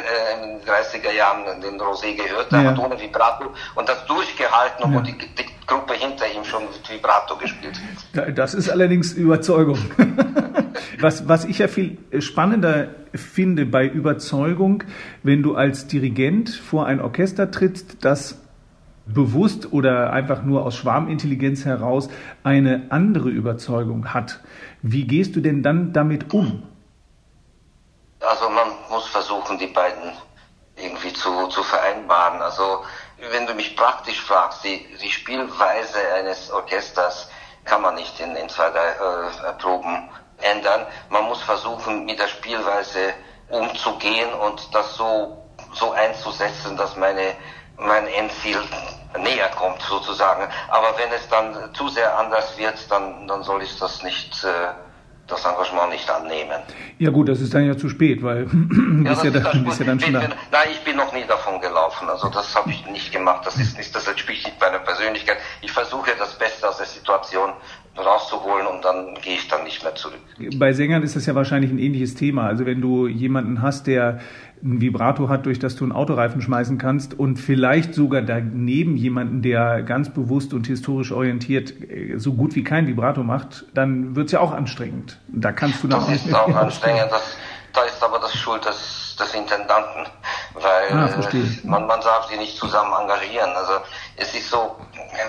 in 0.42 0.58
den 0.58 0.68
30er 0.68 1.16
Jahren 1.16 1.60
den 1.62 1.80
Rosé 1.80 2.14
gehört, 2.14 2.52
der 2.52 2.60
ja. 2.60 2.70
hat 2.70 2.78
ohne 2.78 3.00
Vibrato 3.00 3.52
und 3.74 3.88
das 3.88 4.04
durchgehalten, 4.04 4.84
obwohl 4.84 5.06
ja. 5.06 5.14
die, 5.14 5.51
die 5.72 5.78
Gruppe 5.78 5.94
hinter 5.94 6.24
ihm 6.34 6.44
schon 6.44 6.64
mit 6.64 6.88
Vibrato 6.88 7.36
gespielt. 7.36 7.80
Das 8.34 8.54
ist 8.54 8.68
allerdings 8.68 9.12
Überzeugung. 9.12 9.78
was, 11.00 11.28
was 11.28 11.44
ich 11.44 11.58
ja 11.58 11.68
viel 11.68 11.98
spannender 12.20 12.88
finde 13.14 13.66
bei 13.66 13.86
Überzeugung, 13.86 14.84
wenn 15.22 15.42
du 15.42 15.54
als 15.54 15.86
Dirigent 15.86 16.50
vor 16.50 16.86
ein 16.86 17.00
Orchester 17.00 17.50
trittst, 17.50 18.04
das 18.04 18.38
bewusst 19.06 19.72
oder 19.72 20.12
einfach 20.12 20.42
nur 20.42 20.64
aus 20.64 20.76
Schwarmintelligenz 20.76 21.64
heraus 21.64 22.08
eine 22.44 22.86
andere 22.90 23.30
Überzeugung 23.30 24.14
hat. 24.14 24.40
Wie 24.80 25.06
gehst 25.06 25.34
du 25.34 25.40
denn 25.40 25.62
dann 25.62 25.92
damit 25.92 26.32
um? 26.32 26.62
Also 28.20 28.48
man 28.48 28.68
muss 28.88 29.08
versuchen, 29.08 29.58
die 29.58 29.66
beiden 29.66 30.12
irgendwie 30.76 31.12
zu, 31.12 31.48
zu 31.48 31.62
vereinbaren. 31.64 32.40
Also 32.40 32.84
wenn 33.30 33.46
du 33.46 33.54
mich 33.54 33.76
praktisch 33.76 34.20
fragst, 34.20 34.64
die, 34.64 34.86
die 34.96 35.10
Spielweise 35.10 35.98
eines 36.14 36.50
Orchesters 36.50 37.28
kann 37.64 37.82
man 37.82 37.94
nicht 37.94 38.18
in, 38.18 38.34
in 38.36 38.48
zwei, 38.48 38.70
drei 38.70 38.88
äh, 38.88 39.52
Proben 39.58 40.08
ändern. 40.40 40.86
Man 41.08 41.24
muss 41.24 41.40
versuchen, 41.42 42.04
mit 42.04 42.18
der 42.18 42.26
Spielweise 42.26 43.14
umzugehen 43.48 44.32
und 44.34 44.74
das 44.74 44.96
so, 44.96 45.46
so 45.74 45.92
einzusetzen, 45.92 46.76
dass 46.76 46.96
meine, 46.96 47.36
mein 47.76 48.08
Endziel 48.08 48.60
näher 49.18 49.50
kommt 49.50 49.82
sozusagen. 49.82 50.48
Aber 50.68 50.96
wenn 50.98 51.12
es 51.12 51.28
dann 51.28 51.72
zu 51.74 51.88
sehr 51.88 52.18
anders 52.18 52.56
wird, 52.58 52.90
dann, 52.90 53.28
dann 53.28 53.42
soll 53.44 53.62
ich 53.62 53.78
das 53.78 54.02
nicht 54.02 54.42
äh, 54.42 54.72
das 55.32 55.44
Engagement 55.44 55.90
nicht 55.90 56.08
annehmen. 56.10 56.60
Ja 56.98 57.10
gut, 57.10 57.28
das 57.28 57.40
ist 57.40 57.54
dann 57.54 57.66
ja 57.66 57.76
zu 57.76 57.88
spät, 57.88 58.22
weil 58.22 58.42
ja, 59.04 59.10
bist, 59.10 59.24
ja, 59.24 59.30
da, 59.30 59.52
bist 59.64 59.80
ja 59.80 59.86
dann 59.86 59.98
schon 59.98 60.12
da. 60.12 60.20
Nein, 60.20 60.68
ich 60.70 60.80
bin 60.80 60.96
noch 60.96 61.12
nie 61.12 61.24
davon 61.26 61.60
gelaufen. 61.60 62.08
Also 62.08 62.28
das 62.28 62.54
habe 62.54 62.70
ich 62.70 62.86
nicht 62.86 63.12
gemacht. 63.12 63.46
Das 63.46 63.56
ist 63.56 63.76
nicht, 63.76 63.94
das 63.94 64.06
entspricht 64.06 64.46
nicht 64.46 64.60
meiner 64.60 64.78
Persönlichkeit. 64.78 65.38
Ich 65.62 65.72
versuche 65.72 66.10
das 66.18 66.38
Beste 66.38 66.68
aus 66.68 66.76
der 66.76 66.86
Situation 66.86 67.50
rauszuholen 67.96 68.66
und 68.66 68.84
dann 68.84 69.14
gehe 69.20 69.34
ich 69.34 69.48
dann 69.48 69.64
nicht 69.64 69.82
mehr 69.82 69.94
zurück. 69.94 70.20
Bei 70.56 70.72
Sängern 70.72 71.02
ist 71.02 71.14
das 71.14 71.26
ja 71.26 71.34
wahrscheinlich 71.34 71.70
ein 71.70 71.78
ähnliches 71.78 72.14
Thema. 72.14 72.46
Also 72.46 72.64
wenn 72.64 72.80
du 72.80 73.06
jemanden 73.06 73.60
hast, 73.60 73.86
der 73.86 74.20
ein 74.62 74.80
Vibrato 74.80 75.28
hat, 75.28 75.46
durch 75.46 75.58
das 75.58 75.76
du 75.76 75.84
einen 75.84 75.92
Autoreifen 75.92 76.40
schmeißen 76.40 76.78
kannst 76.78 77.18
und 77.18 77.36
vielleicht 77.36 77.94
sogar 77.94 78.22
daneben 78.22 78.96
jemanden, 78.96 79.42
der 79.42 79.82
ganz 79.82 80.10
bewusst 80.10 80.54
und 80.54 80.66
historisch 80.66 81.12
orientiert 81.12 81.72
äh, 81.90 82.18
so 82.18 82.34
gut 82.34 82.54
wie 82.54 82.64
kein 82.64 82.86
Vibrato 82.86 83.22
macht, 83.22 83.64
dann 83.74 84.14
wird 84.14 84.26
es 84.26 84.32
ja 84.32 84.40
auch 84.40 84.52
anstrengend. 84.52 85.18
Da 85.28 85.52
kannst 85.52 85.82
du 85.82 85.88
das 85.88 86.08
ist 86.08 86.34
auch 86.34 86.54
anstrengend. 86.54 87.10
Das, 87.10 87.36
da 87.72 87.82
ist 87.82 88.02
aber 88.02 88.18
das 88.18 88.34
Schuld 88.36 88.64
des, 88.64 89.16
des 89.18 89.34
Intendanten, 89.34 90.06
weil 90.54 90.92
ah, 90.92 91.08
man, 91.64 91.86
man 91.86 92.00
darf 92.00 92.28
sie 92.28 92.36
nicht 92.36 92.56
zusammen 92.56 92.92
engagieren. 93.00 93.50
Also 93.56 93.72
es 94.16 94.34
ist 94.34 94.50
so, 94.50 94.76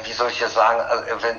wie 0.04 0.12
soll 0.12 0.30
ich 0.30 0.40
das 0.40 0.54
sagen, 0.54 0.80
also 0.82 1.04
wenn, 1.22 1.38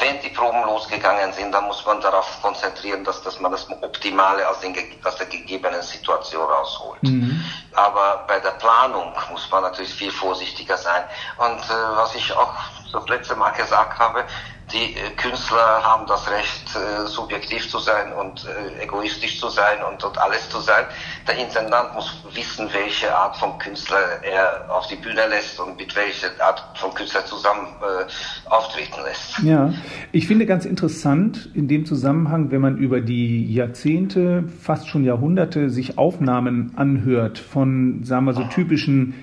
wenn 0.00 0.20
die 0.20 0.30
Proben 0.30 0.62
losgegangen 0.64 1.32
sind, 1.32 1.52
dann 1.52 1.64
muss 1.64 1.84
man 1.86 2.00
darauf 2.00 2.40
konzentrieren, 2.42 3.04
dass, 3.04 3.22
dass 3.22 3.40
man 3.40 3.52
das 3.52 3.68
Optimale 3.82 4.48
aus, 4.48 4.60
den, 4.60 4.74
aus 5.04 5.16
der 5.16 5.26
gegebenen 5.26 5.82
Situation 5.82 6.42
rausholt. 6.42 7.02
Mhm. 7.02 7.44
Aber 7.74 8.24
bei 8.26 8.38
der 8.40 8.52
Planung 8.52 9.12
muss 9.30 9.50
man 9.50 9.62
natürlich 9.62 9.94
viel 9.94 10.10
vorsichtiger 10.10 10.76
sein. 10.76 11.04
Und 11.38 11.58
äh, 11.58 11.96
was 11.96 12.14
ich 12.14 12.32
auch 12.32 12.52
das 12.92 13.08
letzte 13.08 13.36
Mal 13.36 13.50
gesagt 13.50 13.98
habe, 13.98 14.24
die 14.72 14.96
äh, 14.96 15.10
Künstler 15.16 15.82
haben 15.82 16.06
das 16.06 16.28
Recht, 16.30 16.74
äh, 16.74 17.06
subjektiv 17.06 17.70
zu 17.70 17.78
sein 17.78 18.12
und 18.12 18.46
äh, 18.46 18.82
egoistisch 18.82 19.38
zu 19.38 19.48
sein 19.48 19.82
und, 19.82 20.02
und 20.02 20.18
alles 20.18 20.48
zu 20.48 20.60
sein. 20.60 20.86
Der 21.28 21.36
Intendant 21.36 21.94
muss 21.94 22.10
wissen, 22.32 22.72
welche 22.72 23.14
Art 23.14 23.36
von 23.36 23.58
Künstler 23.58 24.22
er 24.22 24.64
auf 24.68 24.86
die 24.86 24.96
Bühne 24.96 25.26
lässt 25.26 25.60
und 25.60 25.76
mit 25.76 25.94
welcher 25.94 26.30
Art 26.40 26.64
von 26.76 26.94
Künstler 26.94 27.26
zusammen 27.26 27.68
äh, 27.82 28.50
auftreten 28.50 29.02
lässt. 29.04 29.38
Ja, 29.42 29.72
ich 30.12 30.26
finde 30.26 30.46
ganz 30.46 30.64
interessant 30.64 31.50
in 31.54 31.68
dem 31.68 31.84
Zusammenhang, 31.84 32.50
wenn 32.50 32.60
man 32.60 32.76
über 32.76 33.00
die 33.00 33.52
Jahrzehnte, 33.52 34.44
fast 34.60 34.88
schon 34.88 35.04
Jahrhunderte 35.04 35.70
sich 35.70 35.98
Aufnahmen 35.98 36.72
anhört 36.76 37.38
von, 37.38 38.02
sagen 38.04 38.26
wir 38.26 38.34
so, 38.34 38.44
typischen 38.44 39.14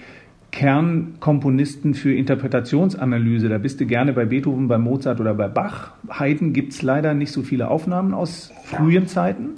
Kernkomponisten 0.52 1.94
für 1.94 2.14
Interpretationsanalyse. 2.14 3.48
Da 3.50 3.58
bist 3.58 3.80
du 3.80 3.86
gerne 3.86 4.14
bei 4.14 4.26
Beethoven, 4.26 4.68
bei 4.68 4.78
Mozart 4.78 5.20
oder 5.20 5.34
bei 5.34 5.48
Bach. 5.48 5.92
Haydn 6.10 6.54
gibt's 6.54 6.82
leider 6.82 7.14
nicht 7.14 7.32
so 7.32 7.42
viele 7.42 7.70
Aufnahmen 7.70 8.14
aus 8.14 8.52
frühen 8.66 9.08
Zeiten. 9.08 9.52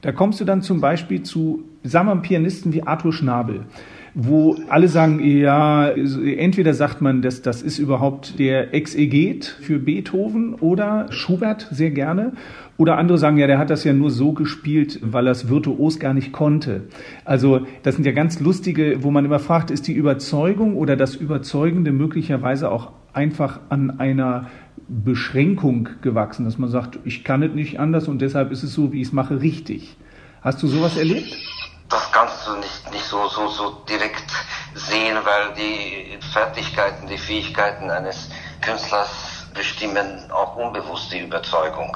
Da 0.00 0.10
kommst 0.10 0.40
du 0.40 0.44
dann 0.44 0.62
zum 0.62 0.80
Beispiel 0.80 1.22
zu, 1.22 1.64
sagen 1.84 2.08
wir 2.08 2.16
Pianisten 2.16 2.72
wie 2.72 2.82
Arthur 2.82 3.12
Schnabel 3.12 3.66
wo 4.14 4.56
alle 4.68 4.88
sagen, 4.88 5.20
ja, 5.24 5.88
entweder 5.88 6.74
sagt 6.74 7.00
man, 7.00 7.22
dass 7.22 7.40
das 7.42 7.62
ist 7.62 7.78
überhaupt 7.78 8.38
der 8.38 8.74
Exeget 8.74 9.44
für 9.46 9.78
Beethoven 9.78 10.54
oder 10.54 11.06
Schubert 11.10 11.68
sehr 11.70 11.90
gerne. 11.90 12.32
Oder 12.76 12.98
andere 12.98 13.16
sagen, 13.16 13.38
ja, 13.38 13.46
der 13.46 13.58
hat 13.58 13.70
das 13.70 13.84
ja 13.84 13.92
nur 13.92 14.10
so 14.10 14.32
gespielt, 14.32 14.98
weil 15.02 15.26
er 15.26 15.32
es 15.32 15.48
virtuos 15.48 15.98
gar 15.98 16.14
nicht 16.14 16.32
konnte. 16.32 16.82
Also 17.24 17.60
das 17.82 17.94
sind 17.94 18.04
ja 18.04 18.12
ganz 18.12 18.40
lustige, 18.40 19.02
wo 19.02 19.10
man 19.10 19.24
immer 19.24 19.38
fragt, 19.38 19.70
ist 19.70 19.86
die 19.86 19.92
Überzeugung 19.92 20.76
oder 20.76 20.96
das 20.96 21.14
Überzeugende 21.14 21.92
möglicherweise 21.92 22.70
auch 22.70 22.92
einfach 23.12 23.60
an 23.68 24.00
einer 24.00 24.48
Beschränkung 24.88 25.90
gewachsen, 26.00 26.44
dass 26.44 26.58
man 26.58 26.70
sagt, 26.70 26.98
ich 27.04 27.24
kann 27.24 27.42
es 27.42 27.54
nicht 27.54 27.78
anders 27.78 28.08
und 28.08 28.20
deshalb 28.20 28.50
ist 28.50 28.62
es 28.62 28.74
so, 28.74 28.92
wie 28.92 29.00
ich 29.00 29.08
es 29.08 29.12
mache, 29.12 29.40
richtig. 29.40 29.96
Hast 30.40 30.62
du 30.62 30.66
sowas 30.66 30.96
erlebt? 30.96 31.51
Das 31.92 32.10
kannst 32.10 32.46
du 32.46 32.56
nicht, 32.56 32.90
nicht 32.90 33.04
so, 33.04 33.28
so, 33.28 33.48
so 33.48 33.70
direkt 33.86 34.30
sehen, 34.74 35.18
weil 35.24 35.52
die 35.52 36.18
Fertigkeiten, 36.32 37.06
die 37.06 37.18
Fähigkeiten 37.18 37.90
eines 37.90 38.30
Künstlers 38.62 39.10
bestimmen 39.52 40.30
auch 40.32 40.56
unbewusst 40.56 41.12
die 41.12 41.20
Überzeugung. 41.20 41.94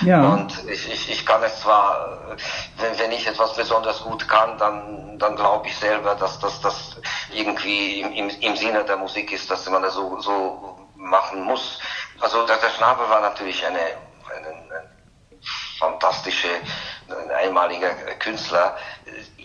Ja. 0.00 0.22
Und 0.32 0.52
ich, 0.66 0.90
ich, 0.90 1.10
ich 1.10 1.26
kann 1.26 1.42
es 1.42 1.60
zwar, 1.60 2.36
wenn, 2.78 2.98
wenn 2.98 3.12
ich 3.12 3.26
etwas 3.26 3.54
besonders 3.54 4.02
gut 4.02 4.26
kann, 4.26 4.56
dann, 4.56 5.18
dann 5.18 5.36
glaube 5.36 5.66
ich 5.66 5.76
selber, 5.76 6.14
dass 6.14 6.38
das 6.38 6.58
dass 6.62 6.96
irgendwie 7.30 8.00
im, 8.00 8.12
im, 8.12 8.30
im 8.40 8.56
Sinne 8.56 8.84
der 8.84 8.96
Musik 8.96 9.32
ist, 9.32 9.50
dass 9.50 9.68
man 9.68 9.82
das 9.82 9.92
so, 9.92 10.18
so 10.18 10.78
machen 10.94 11.42
muss. 11.42 11.78
Also 12.20 12.46
der, 12.46 12.56
der 12.56 12.70
Schnabel 12.70 13.06
war 13.10 13.20
natürlich 13.20 13.66
eine 13.66 13.80
fantastische, 15.78 16.48
ein 17.08 17.30
einmaliger 17.48 17.90
Künstler. 18.18 18.76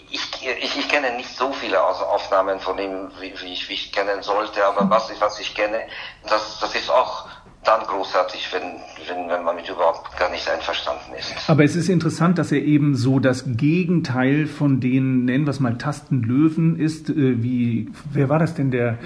Ich, 0.10 0.22
ich, 0.62 0.78
ich 0.78 0.90
kenne 0.90 1.16
nicht 1.16 1.36
so 1.36 1.54
viele 1.54 1.82
Aufnahmen 1.82 2.60
von 2.60 2.78
ihm, 2.78 3.10
wie, 3.20 3.34
wie, 3.42 3.54
ich, 3.54 3.70
wie 3.70 3.74
ich 3.74 3.92
kennen 3.92 4.22
sollte, 4.22 4.66
aber 4.66 4.90
was 4.90 5.10
ich, 5.10 5.22
was 5.22 5.40
ich 5.40 5.56
kenne, 5.56 5.80
das, 6.28 6.60
das 6.60 6.76
ist 6.76 6.90
auch 6.90 7.28
dann 7.64 7.82
großartig, 7.84 8.50
wenn, 8.52 8.64
wenn, 9.08 9.30
wenn 9.30 9.44
man 9.44 9.56
mit 9.56 9.70
überhaupt 9.70 10.18
gar 10.18 10.30
nicht 10.32 10.50
einverstanden 10.50 11.14
ist. 11.18 11.34
Aber 11.48 11.64
es 11.64 11.76
ist 11.76 11.90
interessant, 11.90 12.40
dass 12.40 12.52
er 12.52 12.62
eben 12.62 12.96
so 12.96 13.20
das 13.20 13.44
Gegenteil 13.46 14.48
von 14.48 14.80
den, 14.80 15.26
nennen 15.26 15.46
wir 15.46 15.52
es 15.52 15.60
mal, 15.60 15.78
Tastenlöwen 15.78 16.80
ist, 16.80 17.10
äh, 17.10 17.44
wie, 17.44 17.92
wer 18.12 18.30
war 18.30 18.40
das 18.40 18.56
denn, 18.56 18.72
der 18.72 18.98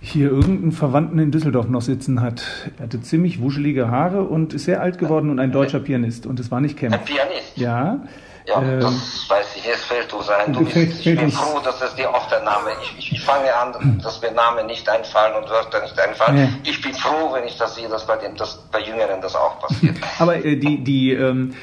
hier 0.00 0.30
irgendeinen 0.30 0.72
Verwandten 0.72 1.18
in 1.18 1.30
Düsseldorf 1.30 1.68
noch 1.68 1.82
sitzen 1.82 2.20
hat. 2.20 2.42
Er 2.78 2.84
hatte 2.84 3.00
ziemlich 3.00 3.40
wuschelige 3.40 3.90
Haare 3.90 4.22
und 4.22 4.54
ist 4.54 4.64
sehr 4.64 4.80
alt 4.80 4.98
geworden 4.98 5.30
und 5.30 5.40
ein 5.40 5.50
deutscher 5.50 5.80
Pianist. 5.80 6.26
Und 6.26 6.38
es 6.38 6.50
war 6.50 6.60
nicht 6.60 6.76
Kempf. 6.76 6.94
Ein 6.94 7.04
Pianist? 7.04 7.56
Ja. 7.56 8.00
Ja, 8.46 8.62
ähm, 8.62 8.80
das 8.80 9.26
weiß 9.28 9.56
ich, 9.56 9.68
es 9.68 9.84
fällt 9.84 10.10
du 10.10 10.22
sein. 10.22 10.54
Du 10.54 10.64
fällt, 10.64 10.98
ich 10.98 11.04
bin 11.04 11.30
froh, 11.30 11.60
dass 11.62 11.82
es 11.82 11.94
dir 11.96 12.08
auch 12.08 12.26
der 12.30 12.42
Name, 12.42 12.70
ich, 12.98 13.12
ich, 13.12 13.20
fange 13.20 13.54
an, 13.54 14.00
dass 14.02 14.22
mir 14.22 14.32
Namen 14.32 14.66
nicht 14.66 14.88
einfallen 14.88 15.34
und 15.36 15.50
Wörter 15.50 15.82
nicht 15.82 16.00
einfallen. 16.00 16.38
Ja. 16.38 16.48
Ich 16.64 16.80
bin 16.80 16.94
froh, 16.94 17.30
wenn 17.34 17.44
ich 17.44 17.58
das 17.58 17.74
sehe, 17.74 17.88
dass 17.90 18.06
bei, 18.06 18.16
den, 18.16 18.36
dass 18.36 18.56
bei 18.72 18.80
Jüngeren 18.80 19.20
das 19.20 19.36
auch 19.36 19.60
passiert. 19.60 19.98
Aber 20.18 20.42
äh, 20.42 20.56
die, 20.56 20.82
die, 20.82 21.12
ähm, 21.12 21.54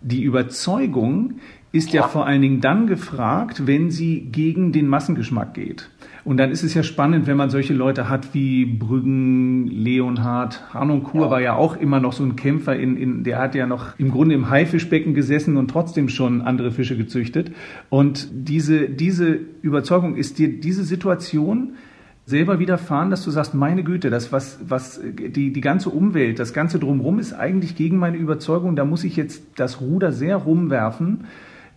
die 0.00 0.22
Überzeugung 0.22 1.40
ist 1.72 1.92
ja. 1.92 2.02
ja 2.02 2.08
vor 2.08 2.24
allen 2.24 2.40
Dingen 2.40 2.62
dann 2.62 2.86
gefragt, 2.86 3.66
wenn 3.66 3.90
sie 3.90 4.22
gegen 4.22 4.72
den 4.72 4.86
Massengeschmack 4.86 5.52
geht. 5.52 5.90
Und 6.24 6.36
dann 6.36 6.50
ist 6.50 6.62
es 6.62 6.74
ja 6.74 6.82
spannend, 6.82 7.26
wenn 7.26 7.36
man 7.36 7.50
solche 7.50 7.74
Leute 7.74 8.08
hat 8.08 8.34
wie 8.34 8.64
Brüggen, 8.66 9.66
Leonhard, 9.66 10.74
Harnoncourt 10.74 11.24
ja. 11.24 11.30
war 11.30 11.40
ja 11.40 11.54
auch 11.54 11.76
immer 11.76 12.00
noch 12.00 12.12
so 12.12 12.24
ein 12.24 12.36
Kämpfer, 12.36 12.76
in, 12.76 12.96
in, 12.96 13.24
der 13.24 13.38
hat 13.38 13.54
ja 13.54 13.66
noch 13.66 13.98
im 13.98 14.10
Grunde 14.10 14.34
im 14.34 14.50
Haifischbecken 14.50 15.14
gesessen 15.14 15.56
und 15.56 15.68
trotzdem 15.68 16.08
schon 16.08 16.42
andere 16.42 16.70
Fische 16.70 16.96
gezüchtet. 16.96 17.52
Und 17.88 18.28
diese, 18.32 18.88
diese 18.88 19.38
Überzeugung, 19.62 20.16
ist 20.16 20.38
dir 20.38 20.60
diese 20.60 20.84
Situation 20.84 21.74
selber 22.26 22.58
widerfahren, 22.58 23.10
dass 23.10 23.24
du 23.24 23.30
sagst, 23.30 23.54
meine 23.54 23.82
Güte, 23.82 24.10
das 24.10 24.32
was, 24.32 24.60
was, 24.66 25.00
die, 25.02 25.52
die 25.52 25.60
ganze 25.60 25.90
Umwelt, 25.90 26.38
das 26.38 26.52
ganze 26.52 26.78
Drumherum 26.78 27.18
ist 27.18 27.32
eigentlich 27.32 27.76
gegen 27.76 27.96
meine 27.96 28.16
Überzeugung, 28.16 28.76
da 28.76 28.84
muss 28.84 29.04
ich 29.04 29.16
jetzt 29.16 29.42
das 29.56 29.80
Ruder 29.80 30.12
sehr 30.12 30.36
rumwerfen 30.36 31.24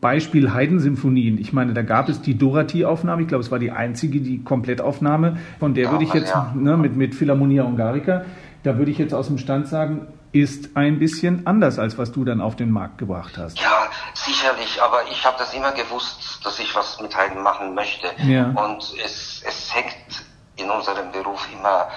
Beispiel 0.03 0.53
Haydn-Symphonien. 0.53 1.37
Ich 1.39 1.53
meine, 1.53 1.73
da 1.73 1.81
gab 1.81 2.09
es 2.09 2.21
die 2.21 2.37
Dorothy-Aufnahme. 2.37 3.21
Ich 3.21 3.29
glaube, 3.29 3.41
es 3.41 3.51
war 3.51 3.57
die 3.57 3.71
einzige, 3.71 4.19
die 4.19 4.43
Komplettaufnahme. 4.43 5.37
Von 5.59 5.73
der 5.73 5.91
würde 5.91 6.03
ich 6.03 6.13
jetzt 6.13 6.29
ja. 6.29 6.51
ne, 6.53 6.75
mit, 6.75 6.97
mit 6.97 7.15
Philharmonia 7.15 7.63
Hungarica, 7.63 8.25
da 8.63 8.77
würde 8.77 8.91
ich 8.91 8.97
jetzt 8.97 9.13
aus 9.13 9.27
dem 9.27 9.37
Stand 9.37 9.67
sagen, 9.67 10.07
ist 10.33 10.75
ein 10.75 10.99
bisschen 10.99 11.47
anders, 11.47 11.79
als 11.79 11.97
was 11.97 12.11
du 12.11 12.25
dann 12.25 12.41
auf 12.41 12.57
den 12.57 12.69
Markt 12.69 12.97
gebracht 12.97 13.37
hast. 13.37 13.59
Ja, 13.59 13.89
sicherlich, 14.13 14.81
aber 14.81 15.03
ich 15.09 15.23
habe 15.25 15.37
das 15.39 15.53
immer 15.53 15.71
gewusst, 15.71 16.41
dass 16.43 16.59
ich 16.59 16.75
was 16.75 16.99
mit 16.99 17.15
Haydn 17.15 17.41
machen 17.41 17.73
möchte. 17.73 18.07
Ja. 18.27 18.47
Und 18.49 18.93
es, 19.03 19.41
es 19.47 19.73
hängt 19.73 20.25
in 20.55 20.69
unserem 20.69 21.11
Beruf 21.11 21.47
immer 21.53 21.87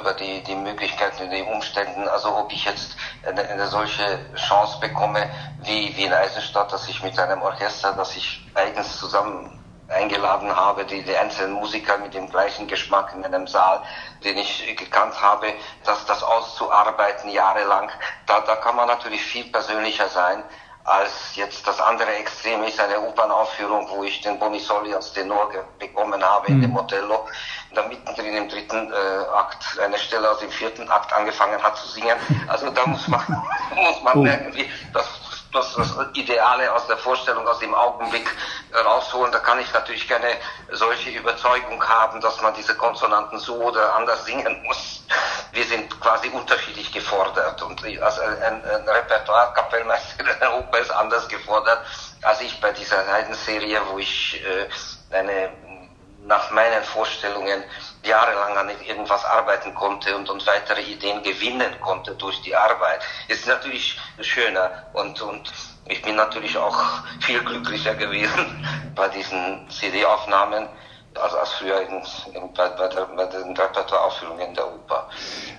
über 0.00 0.12
die, 0.14 0.42
die 0.44 0.54
Möglichkeiten, 0.54 1.30
die 1.30 1.42
Umständen, 1.42 2.06
also 2.08 2.36
ob 2.36 2.52
ich 2.52 2.64
jetzt 2.64 2.96
eine, 3.26 3.40
eine 3.40 3.66
solche 3.66 4.18
Chance 4.34 4.78
bekomme, 4.80 5.20
wie, 5.64 5.96
wie 5.96 6.04
in 6.04 6.12
Eisenstadt, 6.12 6.72
dass 6.72 6.88
ich 6.88 7.02
mit 7.02 7.18
einem 7.18 7.42
Orchester, 7.42 7.92
das 7.92 8.16
ich 8.16 8.46
eigens 8.54 8.98
zusammen 8.98 9.58
eingeladen 9.88 10.54
habe, 10.54 10.84
die, 10.84 11.02
die 11.02 11.16
einzelnen 11.16 11.54
Musiker 11.54 11.96
mit 11.98 12.14
dem 12.14 12.28
gleichen 12.28 12.66
Geschmack 12.66 13.12
in 13.14 13.24
einem 13.24 13.46
Saal, 13.46 13.82
den 14.22 14.36
ich 14.36 14.76
gekannt 14.76 15.20
habe, 15.20 15.52
das, 15.84 16.04
das 16.04 16.22
auszuarbeiten 16.22 17.30
jahrelang, 17.30 17.90
da, 18.26 18.40
da 18.40 18.56
kann 18.56 18.76
man 18.76 18.86
natürlich 18.86 19.22
viel 19.22 19.44
persönlicher 19.44 20.08
sein, 20.08 20.44
als 20.88 21.36
jetzt 21.36 21.66
das 21.66 21.80
andere 21.80 22.14
Extrem 22.14 22.62
ist 22.64 22.80
eine 22.80 23.00
Opernaufführung, 23.00 23.86
wo 23.90 24.04
ich 24.04 24.22
den 24.22 24.38
Bonisoli 24.38 24.94
als 24.94 25.12
Tenor 25.12 25.50
bekommen 25.78 26.22
habe 26.22 26.50
mhm. 26.50 26.56
in 26.56 26.62
dem 26.62 26.76
Othello, 26.76 27.26
da 27.74 27.86
mittendrin 27.86 28.34
im 28.34 28.48
dritten 28.48 28.90
äh, 28.90 29.36
Akt 29.36 29.78
eine 29.78 29.98
Stelle 29.98 30.30
aus 30.30 30.38
dem 30.38 30.50
vierten 30.50 30.88
Akt 30.88 31.12
angefangen 31.12 31.62
hat 31.62 31.76
zu 31.76 31.88
singen. 31.88 32.16
Also 32.46 32.70
da 32.70 32.86
muss 32.86 33.06
man, 33.06 33.20
muss 33.74 34.02
man 34.02 34.18
oh. 34.18 34.24
irgendwie 34.24 34.70
das, 34.94 35.06
das, 35.52 35.74
das 35.74 35.96
Ideale 36.14 36.72
aus 36.72 36.86
der 36.86 36.96
Vorstellung, 36.96 37.46
aus 37.46 37.58
dem 37.58 37.74
Augenblick 37.74 38.26
rausholen. 38.74 39.32
Da 39.32 39.38
kann 39.38 39.58
ich 39.60 39.72
natürlich 39.72 40.08
keine 40.08 40.36
solche 40.72 41.10
Überzeugung 41.10 41.82
haben, 41.86 42.20
dass 42.20 42.40
man 42.42 42.54
diese 42.54 42.74
Konsonanten 42.74 43.38
so 43.38 43.56
oder 43.56 43.94
anders 43.94 44.24
singen 44.24 44.62
muss. 44.64 45.04
Wir 45.52 45.64
sind 45.64 46.00
quasi 46.00 46.28
unterschiedlich 46.28 46.92
gefordert 46.92 47.62
und 47.62 47.82
als 48.02 48.18
ein, 48.20 48.64
ein 48.64 48.88
Repertoire-Kapellmeister 48.88 50.20
in 50.20 50.48
Oper 50.48 50.78
ist 50.78 50.90
anders 50.90 51.26
gefordert 51.28 51.80
als 52.22 52.40
ich 52.40 52.60
bei 52.60 52.72
dieser 52.72 53.06
Heidenserie, 53.06 53.80
wo 53.90 53.98
ich 53.98 54.42
äh, 54.44 55.14
eine 55.14 55.50
nach 56.28 56.50
meinen 56.50 56.82
Vorstellungen 56.84 57.64
jahrelang 58.04 58.56
an 58.56 58.70
irgendwas 58.86 59.24
arbeiten 59.24 59.74
konnte 59.74 60.14
und, 60.16 60.28
und 60.30 60.46
weitere 60.46 60.82
Ideen 60.82 61.22
gewinnen 61.22 61.72
konnte 61.80 62.14
durch 62.14 62.40
die 62.42 62.54
Arbeit, 62.54 63.00
ist 63.28 63.46
natürlich 63.46 63.98
schöner 64.20 64.84
und, 64.92 65.20
und 65.22 65.52
ich 65.86 66.02
bin 66.02 66.16
natürlich 66.16 66.56
auch 66.56 67.02
viel 67.20 67.40
glücklicher 67.40 67.94
gewesen 67.94 68.64
bei 68.94 69.08
diesen 69.08 69.68
CD-Aufnahmen 69.70 70.68
als, 71.14 71.34
als 71.34 71.52
früher 71.52 71.80
in, 71.80 71.96
in, 72.34 72.52
bei, 72.52 72.68
bei, 72.68 72.88
der, 72.88 73.06
bei 73.16 73.24
den 73.26 73.56
Repertoireaufführungen 73.56 74.48
in 74.48 74.54
der 74.54 74.66
Oper. 74.66 75.08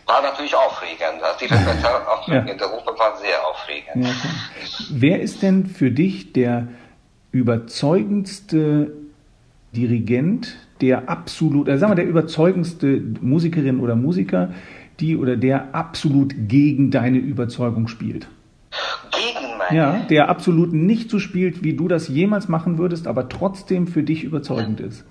War 0.05 0.21
natürlich 0.21 0.55
aufregend. 0.55 1.21
Also 1.21 1.39
die 1.39 1.45
Repertoireaufführungen 1.53 2.47
ja. 2.47 2.53
in 2.53 2.57
der 2.57 2.73
Oper 2.73 2.97
waren 2.97 3.19
sehr 3.19 3.45
aufregend. 3.45 4.05
Ja, 4.05 4.13
Wer 4.91 5.19
ist 5.21 5.41
denn 5.41 5.65
für 5.65 5.91
dich 5.91 6.31
der 6.31 6.67
überzeugendste 7.31 8.91
Dirigent, 9.75 10.57
der 10.81 11.09
absolut, 11.09 11.69
also 11.69 11.79
sagen 11.79 11.91
wir, 11.91 11.95
der 11.95 12.07
überzeugendste 12.07 13.01
Musikerin 13.21 13.79
oder 13.79 13.95
Musiker, 13.95 14.53
die 14.99 15.15
oder 15.15 15.38
der 15.38 15.75
absolut 15.75 16.33
gegen 16.47 16.91
deine 16.91 17.17
Überzeugung 17.17 17.88
spielt? 17.88 18.27
Gegen 19.11 19.57
meine? 19.57 19.77
Ja, 19.77 19.99
der 20.09 20.29
absolut 20.29 20.73
nicht 20.73 21.09
so 21.09 21.19
spielt, 21.19 21.63
wie 21.63 21.73
du 21.73 21.88
das 21.88 22.07
jemals 22.07 22.47
machen 22.47 22.77
würdest, 22.77 23.07
aber 23.07 23.29
trotzdem 23.29 23.88
für 23.88 24.03
dich 24.03 24.23
überzeugend 24.23 24.79
ist. 24.79 25.05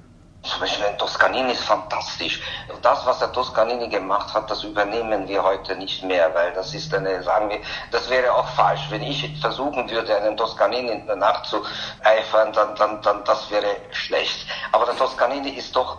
Zum 0.48 0.60
Beispiel 0.60 0.86
ein 0.86 0.96
Toscanini 0.96 1.52
ist 1.52 1.64
fantastisch. 1.64 2.40
Das, 2.80 3.04
was 3.04 3.18
der 3.18 3.30
Toscanini 3.32 3.88
gemacht 3.88 4.32
hat, 4.32 4.50
das 4.50 4.64
übernehmen 4.64 5.28
wir 5.28 5.42
heute 5.42 5.76
nicht 5.76 6.02
mehr, 6.02 6.34
weil 6.34 6.52
das 6.54 6.72
ist 6.72 6.94
eine, 6.94 7.22
sagen 7.22 7.50
wir, 7.50 7.60
das 7.90 8.08
wäre 8.08 8.34
auch 8.34 8.48
falsch. 8.48 8.80
Wenn 8.88 9.02
ich 9.02 9.38
versuchen 9.42 9.90
würde, 9.90 10.16
einen 10.16 10.36
Toscanini 10.38 11.02
nachzueifern, 11.04 12.52
dann, 12.54 12.74
dann, 12.76 13.02
dann, 13.02 13.24
das 13.24 13.50
wäre 13.50 13.76
schlecht. 13.90 14.46
Aber 14.72 14.86
der 14.86 14.96
Toscanini 14.96 15.50
ist 15.50 15.76
doch 15.76 15.98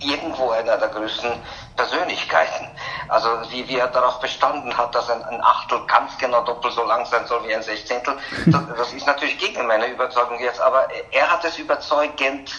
irgendwo 0.00 0.50
einer 0.50 0.78
der 0.78 0.88
größten 0.88 1.32
Persönlichkeiten. 1.76 2.68
Also 3.08 3.28
wie, 3.50 3.68
wie 3.68 3.76
er 3.76 3.88
darauf 3.88 4.18
bestanden 4.20 4.74
hat, 4.78 4.94
dass 4.94 5.10
ein, 5.10 5.22
ein, 5.24 5.42
Achtel 5.42 5.78
ganz 5.86 6.16
genau 6.16 6.42
doppelt 6.42 6.72
so 6.72 6.84
lang 6.84 7.04
sein 7.04 7.26
soll 7.26 7.46
wie 7.46 7.54
ein 7.54 7.62
Sechzehntel, 7.62 8.16
das, 8.46 8.62
das 8.78 8.92
ist 8.94 9.06
natürlich 9.06 9.36
gegen 9.38 9.66
meine 9.66 9.88
Überzeugung 9.88 10.38
jetzt, 10.40 10.60
aber 10.60 10.88
er 11.10 11.30
hat 11.30 11.44
es 11.44 11.58
überzeugend 11.58 12.50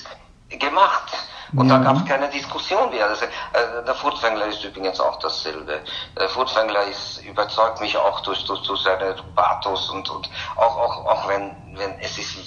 gemacht. 0.57 1.11
Und 1.53 1.67
ja. 1.67 1.77
da 1.77 1.83
gab 1.83 1.97
es 1.97 2.05
keine 2.05 2.29
Diskussion 2.29 2.89
mehr. 2.91 3.07
Also, 3.07 3.25
äh, 3.25 3.83
der 3.85 3.95
Furtwängler 3.95 4.45
ist 4.45 4.63
übrigens 4.63 4.99
auch 4.99 5.19
dasselbe. 5.19 5.81
Der 6.17 6.29
Furtwängler 6.29 6.83
ist, 6.85 7.21
überzeugt 7.25 7.81
mich 7.81 7.97
auch 7.97 8.21
durch, 8.21 8.45
durch, 8.45 8.61
durch 8.63 8.81
seine 8.81 9.15
Pathos 9.35 9.89
und, 9.89 10.09
und 10.09 10.29
auch, 10.55 10.77
auch, 10.77 11.05
auch 11.05 11.27
wenn, 11.27 11.55
wenn 11.75 11.99
es 11.99 12.17
ist 12.17 12.37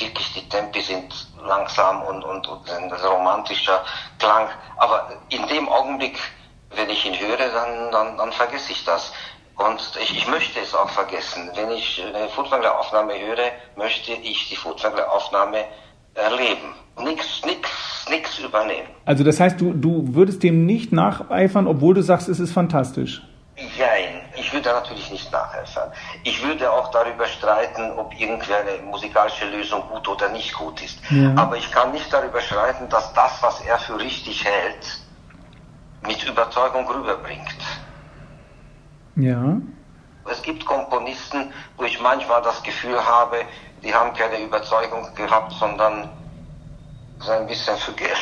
wirklich, 0.00 0.32
die 0.34 0.48
Tempi 0.48 0.80
sind 0.80 1.12
langsam 1.44 2.02
und, 2.02 2.22
und, 2.24 2.46
und 2.46 2.70
ein 2.70 2.92
romantischer 2.92 3.84
Klang. 4.18 4.48
Aber 4.76 5.10
in 5.30 5.46
dem 5.48 5.68
Augenblick, 5.68 6.18
wenn 6.70 6.90
ich 6.90 7.04
ihn 7.04 7.18
höre, 7.18 7.36
dann, 7.36 7.90
dann, 7.90 8.16
dann 8.16 8.32
vergesse 8.32 8.72
ich 8.72 8.84
das. 8.84 9.12
Und 9.56 9.80
ich, 10.00 10.16
ich 10.16 10.26
möchte 10.26 10.60
es 10.60 10.74
auch 10.74 10.90
vergessen. 10.90 11.50
Wenn 11.54 11.70
ich 11.70 12.04
eine 12.04 12.28
Furtwängler-Aufnahme 12.28 13.18
höre, 13.18 13.52
möchte 13.76 14.12
ich 14.12 14.48
die 14.48 14.56
Furtwängler-Aufnahme 14.56 15.64
erleben. 16.14 16.74
Nichts, 17.02 17.44
nichts, 17.44 18.06
nichts 18.08 18.38
übernehmen. 18.38 18.88
Also 19.04 19.24
das 19.24 19.40
heißt, 19.40 19.60
du, 19.60 19.72
du 19.72 20.14
würdest 20.14 20.42
dem 20.42 20.66
nicht 20.66 20.92
nacheifern, 20.92 21.66
obwohl 21.66 21.94
du 21.94 22.02
sagst, 22.02 22.28
es 22.28 22.38
ist 22.38 22.52
fantastisch. 22.52 23.22
Nein, 23.56 24.20
ich 24.36 24.52
würde 24.52 24.70
natürlich 24.70 25.10
nicht 25.10 25.30
nacheifern. 25.30 25.92
Ich 26.24 26.44
würde 26.44 26.70
auch 26.70 26.90
darüber 26.90 27.26
streiten, 27.26 27.92
ob 27.96 28.12
irgendwie 28.18 28.52
eine 28.52 28.82
musikalische 28.82 29.46
Lösung 29.46 29.82
gut 29.88 30.08
oder 30.08 30.28
nicht 30.30 30.52
gut 30.54 30.82
ist. 30.82 30.98
Ja. 31.10 31.34
Aber 31.36 31.56
ich 31.56 31.70
kann 31.70 31.92
nicht 31.92 32.12
darüber 32.12 32.40
streiten, 32.40 32.88
dass 32.88 33.12
das, 33.12 33.42
was 33.42 33.60
er 33.60 33.78
für 33.78 33.98
richtig 33.98 34.44
hält, 34.44 35.00
mit 36.06 36.22
Überzeugung 36.24 36.88
rüberbringt. 36.88 37.56
Ja. 39.16 39.56
Es 40.30 40.42
gibt 40.42 40.64
Komponisten, 40.64 41.52
wo 41.76 41.84
ich 41.84 42.00
manchmal 42.00 42.42
das 42.42 42.62
Gefühl 42.62 42.98
habe, 42.98 43.36
die 43.84 43.94
haben 43.94 44.14
keine 44.14 44.40
Überzeugung 44.40 45.14
gehabt, 45.14 45.52
sondern 45.52 46.10
so 47.20 47.30
ein 47.30 47.46
bisschen 47.46 47.76
für 47.76 47.92
Geld 47.92 48.18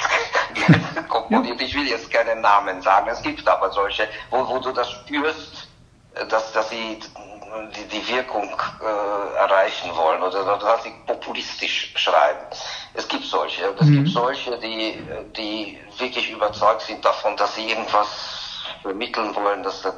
komponiert. 1.08 1.60
Ich 1.60 1.74
will 1.74 1.88
jetzt 1.88 2.10
keine 2.10 2.36
Namen 2.36 2.82
sagen, 2.82 3.08
es 3.08 3.22
gibt 3.22 3.46
aber 3.48 3.70
solche, 3.70 4.08
wo, 4.30 4.46
wo 4.46 4.58
du 4.58 4.72
das 4.72 4.90
spürst, 4.90 5.68
dass, 6.28 6.52
dass 6.52 6.68
sie 6.68 6.98
die, 7.76 7.84
die 7.88 8.08
Wirkung 8.08 8.48
äh, 8.80 9.38
erreichen 9.38 9.94
wollen 9.94 10.22
oder 10.22 10.58
dass 10.58 10.82
sie 10.82 10.92
populistisch 11.06 11.92
schreiben. 11.96 12.46
Es 12.94 13.06
gibt 13.08 13.24
solche. 13.24 13.64
Es 13.78 13.86
mhm. 13.86 14.04
gibt 14.04 14.08
solche, 14.08 14.58
die, 14.58 15.02
die 15.36 15.78
wirklich 15.98 16.30
überzeugt 16.30 16.82
sind 16.82 17.04
davon, 17.04 17.36
dass 17.36 17.54
sie 17.54 17.70
irgendwas 17.70 18.08
vermitteln 18.82 19.34
wollen, 19.34 19.62
dass 19.62 19.82
das, 19.82 19.94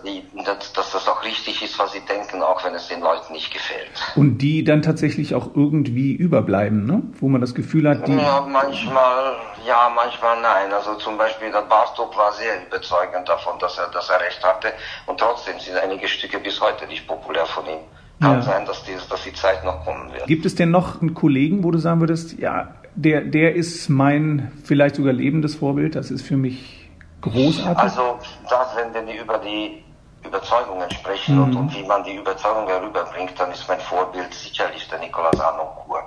dass 0.72 0.92
das 0.92 1.08
auch 1.08 1.24
richtig 1.24 1.62
ist, 1.62 1.78
was 1.78 1.92
sie 1.92 2.00
denken, 2.00 2.42
auch 2.42 2.64
wenn 2.64 2.74
es 2.74 2.88
den 2.88 3.00
Leuten 3.00 3.32
nicht 3.32 3.52
gefällt. 3.52 3.90
Und 4.14 4.38
die 4.38 4.62
dann 4.62 4.82
tatsächlich 4.82 5.34
auch 5.34 5.50
irgendwie 5.54 6.12
überbleiben, 6.12 6.86
ne? 6.86 7.02
wo 7.20 7.28
man 7.28 7.40
das 7.40 7.54
Gefühl 7.54 7.88
hat, 7.88 8.06
die... 8.06 8.12
Ja, 8.12 8.46
manchmal 8.48 9.36
ja, 9.66 9.90
manchmal 9.94 10.40
nein. 10.42 10.72
Also 10.72 10.94
zum 10.96 11.16
Beispiel 11.16 11.50
der 11.50 11.62
Bartok 11.62 12.16
war 12.16 12.32
sehr 12.32 12.66
überzeugend 12.66 13.28
davon, 13.28 13.58
dass 13.58 13.78
er, 13.78 13.88
dass 13.88 14.10
er 14.10 14.20
recht 14.20 14.44
hatte 14.44 14.68
und 15.06 15.18
trotzdem 15.18 15.58
sind 15.58 15.76
einige 15.76 16.06
Stücke 16.06 16.38
bis 16.38 16.60
heute 16.60 16.86
nicht 16.86 17.06
populär 17.06 17.46
von 17.46 17.64
ihm. 17.66 17.78
Kann 18.20 18.34
ja. 18.34 18.42
sein, 18.42 18.66
dass 18.66 18.84
die, 18.84 18.92
dass 19.10 19.24
die 19.24 19.32
Zeit 19.32 19.64
noch 19.64 19.84
kommen 19.84 20.12
wird. 20.12 20.26
Gibt 20.26 20.46
es 20.46 20.54
denn 20.54 20.70
noch 20.70 21.00
einen 21.00 21.14
Kollegen, 21.14 21.64
wo 21.64 21.70
du 21.70 21.78
sagen 21.78 22.00
würdest, 22.00 22.38
ja, 22.38 22.74
der, 22.94 23.22
der 23.22 23.54
ist 23.56 23.88
mein 23.88 24.52
vielleicht 24.62 24.96
sogar 24.96 25.12
lebendes 25.12 25.56
Vorbild, 25.56 25.96
das 25.96 26.10
ist 26.10 26.22
für 26.22 26.36
mich 26.36 26.83
großartig? 27.24 27.78
Also, 27.78 28.18
das, 28.48 28.76
wenn, 28.76 28.94
wenn 28.94 29.06
wir 29.06 29.20
über 29.20 29.38
die 29.38 29.84
Überzeugungen 30.24 30.90
sprechen 30.90 31.36
mhm. 31.36 31.42
und, 31.44 31.56
und, 31.56 31.74
wie 31.74 31.82
man 31.82 32.02
die 32.04 32.16
Überzeugung 32.16 32.66
herüberbringt, 32.66 33.38
dann 33.38 33.50
ist 33.52 33.68
mein 33.68 33.80
Vorbild 33.80 34.32
sicherlich 34.32 34.88
der 34.88 34.98
Nikolaus 34.98 35.38
Arnoncourt. 35.38 36.04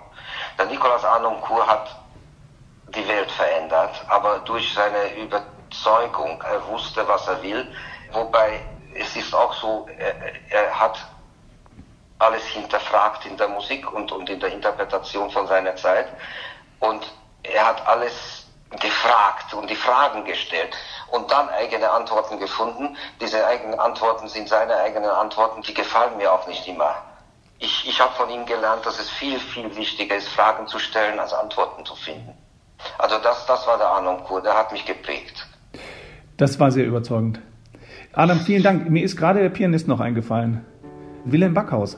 Der 0.58 0.66
Nikolaus 0.66 1.04
Arnoncourt 1.04 1.68
hat 1.68 1.96
die 2.96 3.08
Welt 3.08 3.32
verändert, 3.32 4.04
aber 4.08 4.40
durch 4.40 4.74
seine 4.74 5.16
Überzeugung, 5.16 6.42
er 6.42 6.66
wusste, 6.68 7.08
was 7.08 7.28
er 7.28 7.42
will, 7.44 7.68
wobei 8.12 8.62
es 8.96 9.16
ist 9.16 9.34
auch 9.36 9.54
so, 9.54 9.88
er, 9.98 10.16
er 10.50 10.80
hat 10.80 10.98
alles 12.20 12.44
hinterfragt 12.46 13.26
in 13.26 13.38
der 13.38 13.48
Musik 13.50 13.92
und, 13.94 14.12
und 14.12 14.30
in 14.30 14.40
der 14.40 14.52
Interpretation 14.52 15.30
von 15.30 15.46
seiner 15.48 15.76
Zeit 15.76 16.08
und 16.80 17.06
er 17.44 17.68
hat 17.68 17.86
alles 17.88 18.48
gefragt 18.72 19.54
und 19.54 19.70
die 19.70 19.76
Fragen 19.76 20.26
gestellt 20.26 20.76
und 21.12 21.32
dann 21.32 21.50
eigene 21.50 21.90
Antworten 21.90 22.40
gefunden. 22.40 22.96
Diese 23.22 23.46
eigenen 23.46 23.80
Antworten 23.80 24.28
sind 24.28 24.50
seine 24.50 24.76
eigenen 24.76 25.10
Antworten, 25.10 25.62
die 25.62 25.74
gefallen 25.74 26.18
mir 26.18 26.32
auch 26.32 26.48
nicht 26.48 26.68
immer. 26.68 26.96
Ich, 27.60 27.88
ich 27.88 28.00
habe 28.00 28.14
von 28.14 28.30
ihm 28.30 28.46
gelernt, 28.46 28.86
dass 28.86 29.00
es 29.00 29.10
viel, 29.10 29.40
viel 29.40 29.76
wichtiger 29.76 30.16
ist, 30.16 30.28
Fragen 30.30 30.68
zu 30.68 30.80
stellen, 30.80 31.20
als 31.20 31.34
Antworten 31.34 31.86
zu 31.86 31.96
finden. 31.96 32.34
Also 33.00 33.18
das, 33.24 33.46
das 33.48 33.66
war 33.66 33.78
der 33.78 33.88
Arnoncourt, 33.88 34.46
der 34.46 34.56
hat 34.56 34.72
mich 34.72 34.86
geprägt. 34.86 35.48
Das 36.38 36.60
war 36.60 36.70
sehr 36.70 36.86
überzeugend. 36.86 37.40
Adam, 38.14 38.40
vielen 38.40 38.64
Dank. 38.64 38.90
Mir 38.90 39.04
ist 39.04 39.18
gerade 39.18 39.42
der 39.42 39.50
Pianist 39.50 39.88
noch 39.88 40.00
eingefallen. 40.00 40.66
Wilhelm 41.26 41.54
Backhaus. 41.54 41.98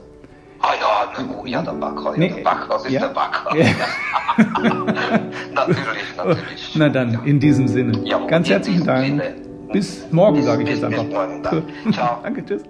Ah 0.61 0.73
ja, 0.79 0.89
ja, 1.45 1.61
der 1.61 1.71
Backhaus. 1.73 2.17
Ja, 2.17 2.27
der 2.27 2.43
Backhaus 2.43 2.85
ist 2.85 2.91
ja? 2.91 2.99
der 3.01 3.07
Backhaus. 3.09 3.53
Ja. 3.55 3.65
natürlich, 5.53 6.08
natürlich. 6.25 6.75
Na 6.75 6.89
dann, 6.89 7.19
in 7.25 7.39
diesem 7.39 7.67
Sinne. 7.67 7.99
Ja, 8.03 8.25
Ganz 8.27 8.49
herzlichen 8.49 8.85
Dank. 8.85 9.05
Sinne. 9.05 9.35
Bis 9.71 10.11
morgen, 10.11 10.41
sage 10.41 10.63
ich 10.63 10.69
bis, 10.69 10.79
jetzt 10.79 10.85
einfach. 10.85 11.03
Bis 11.03 11.13
morgen, 11.13 11.43
Ciao. 11.93 12.19
Danke, 12.23 12.45
tschüss. 12.45 12.63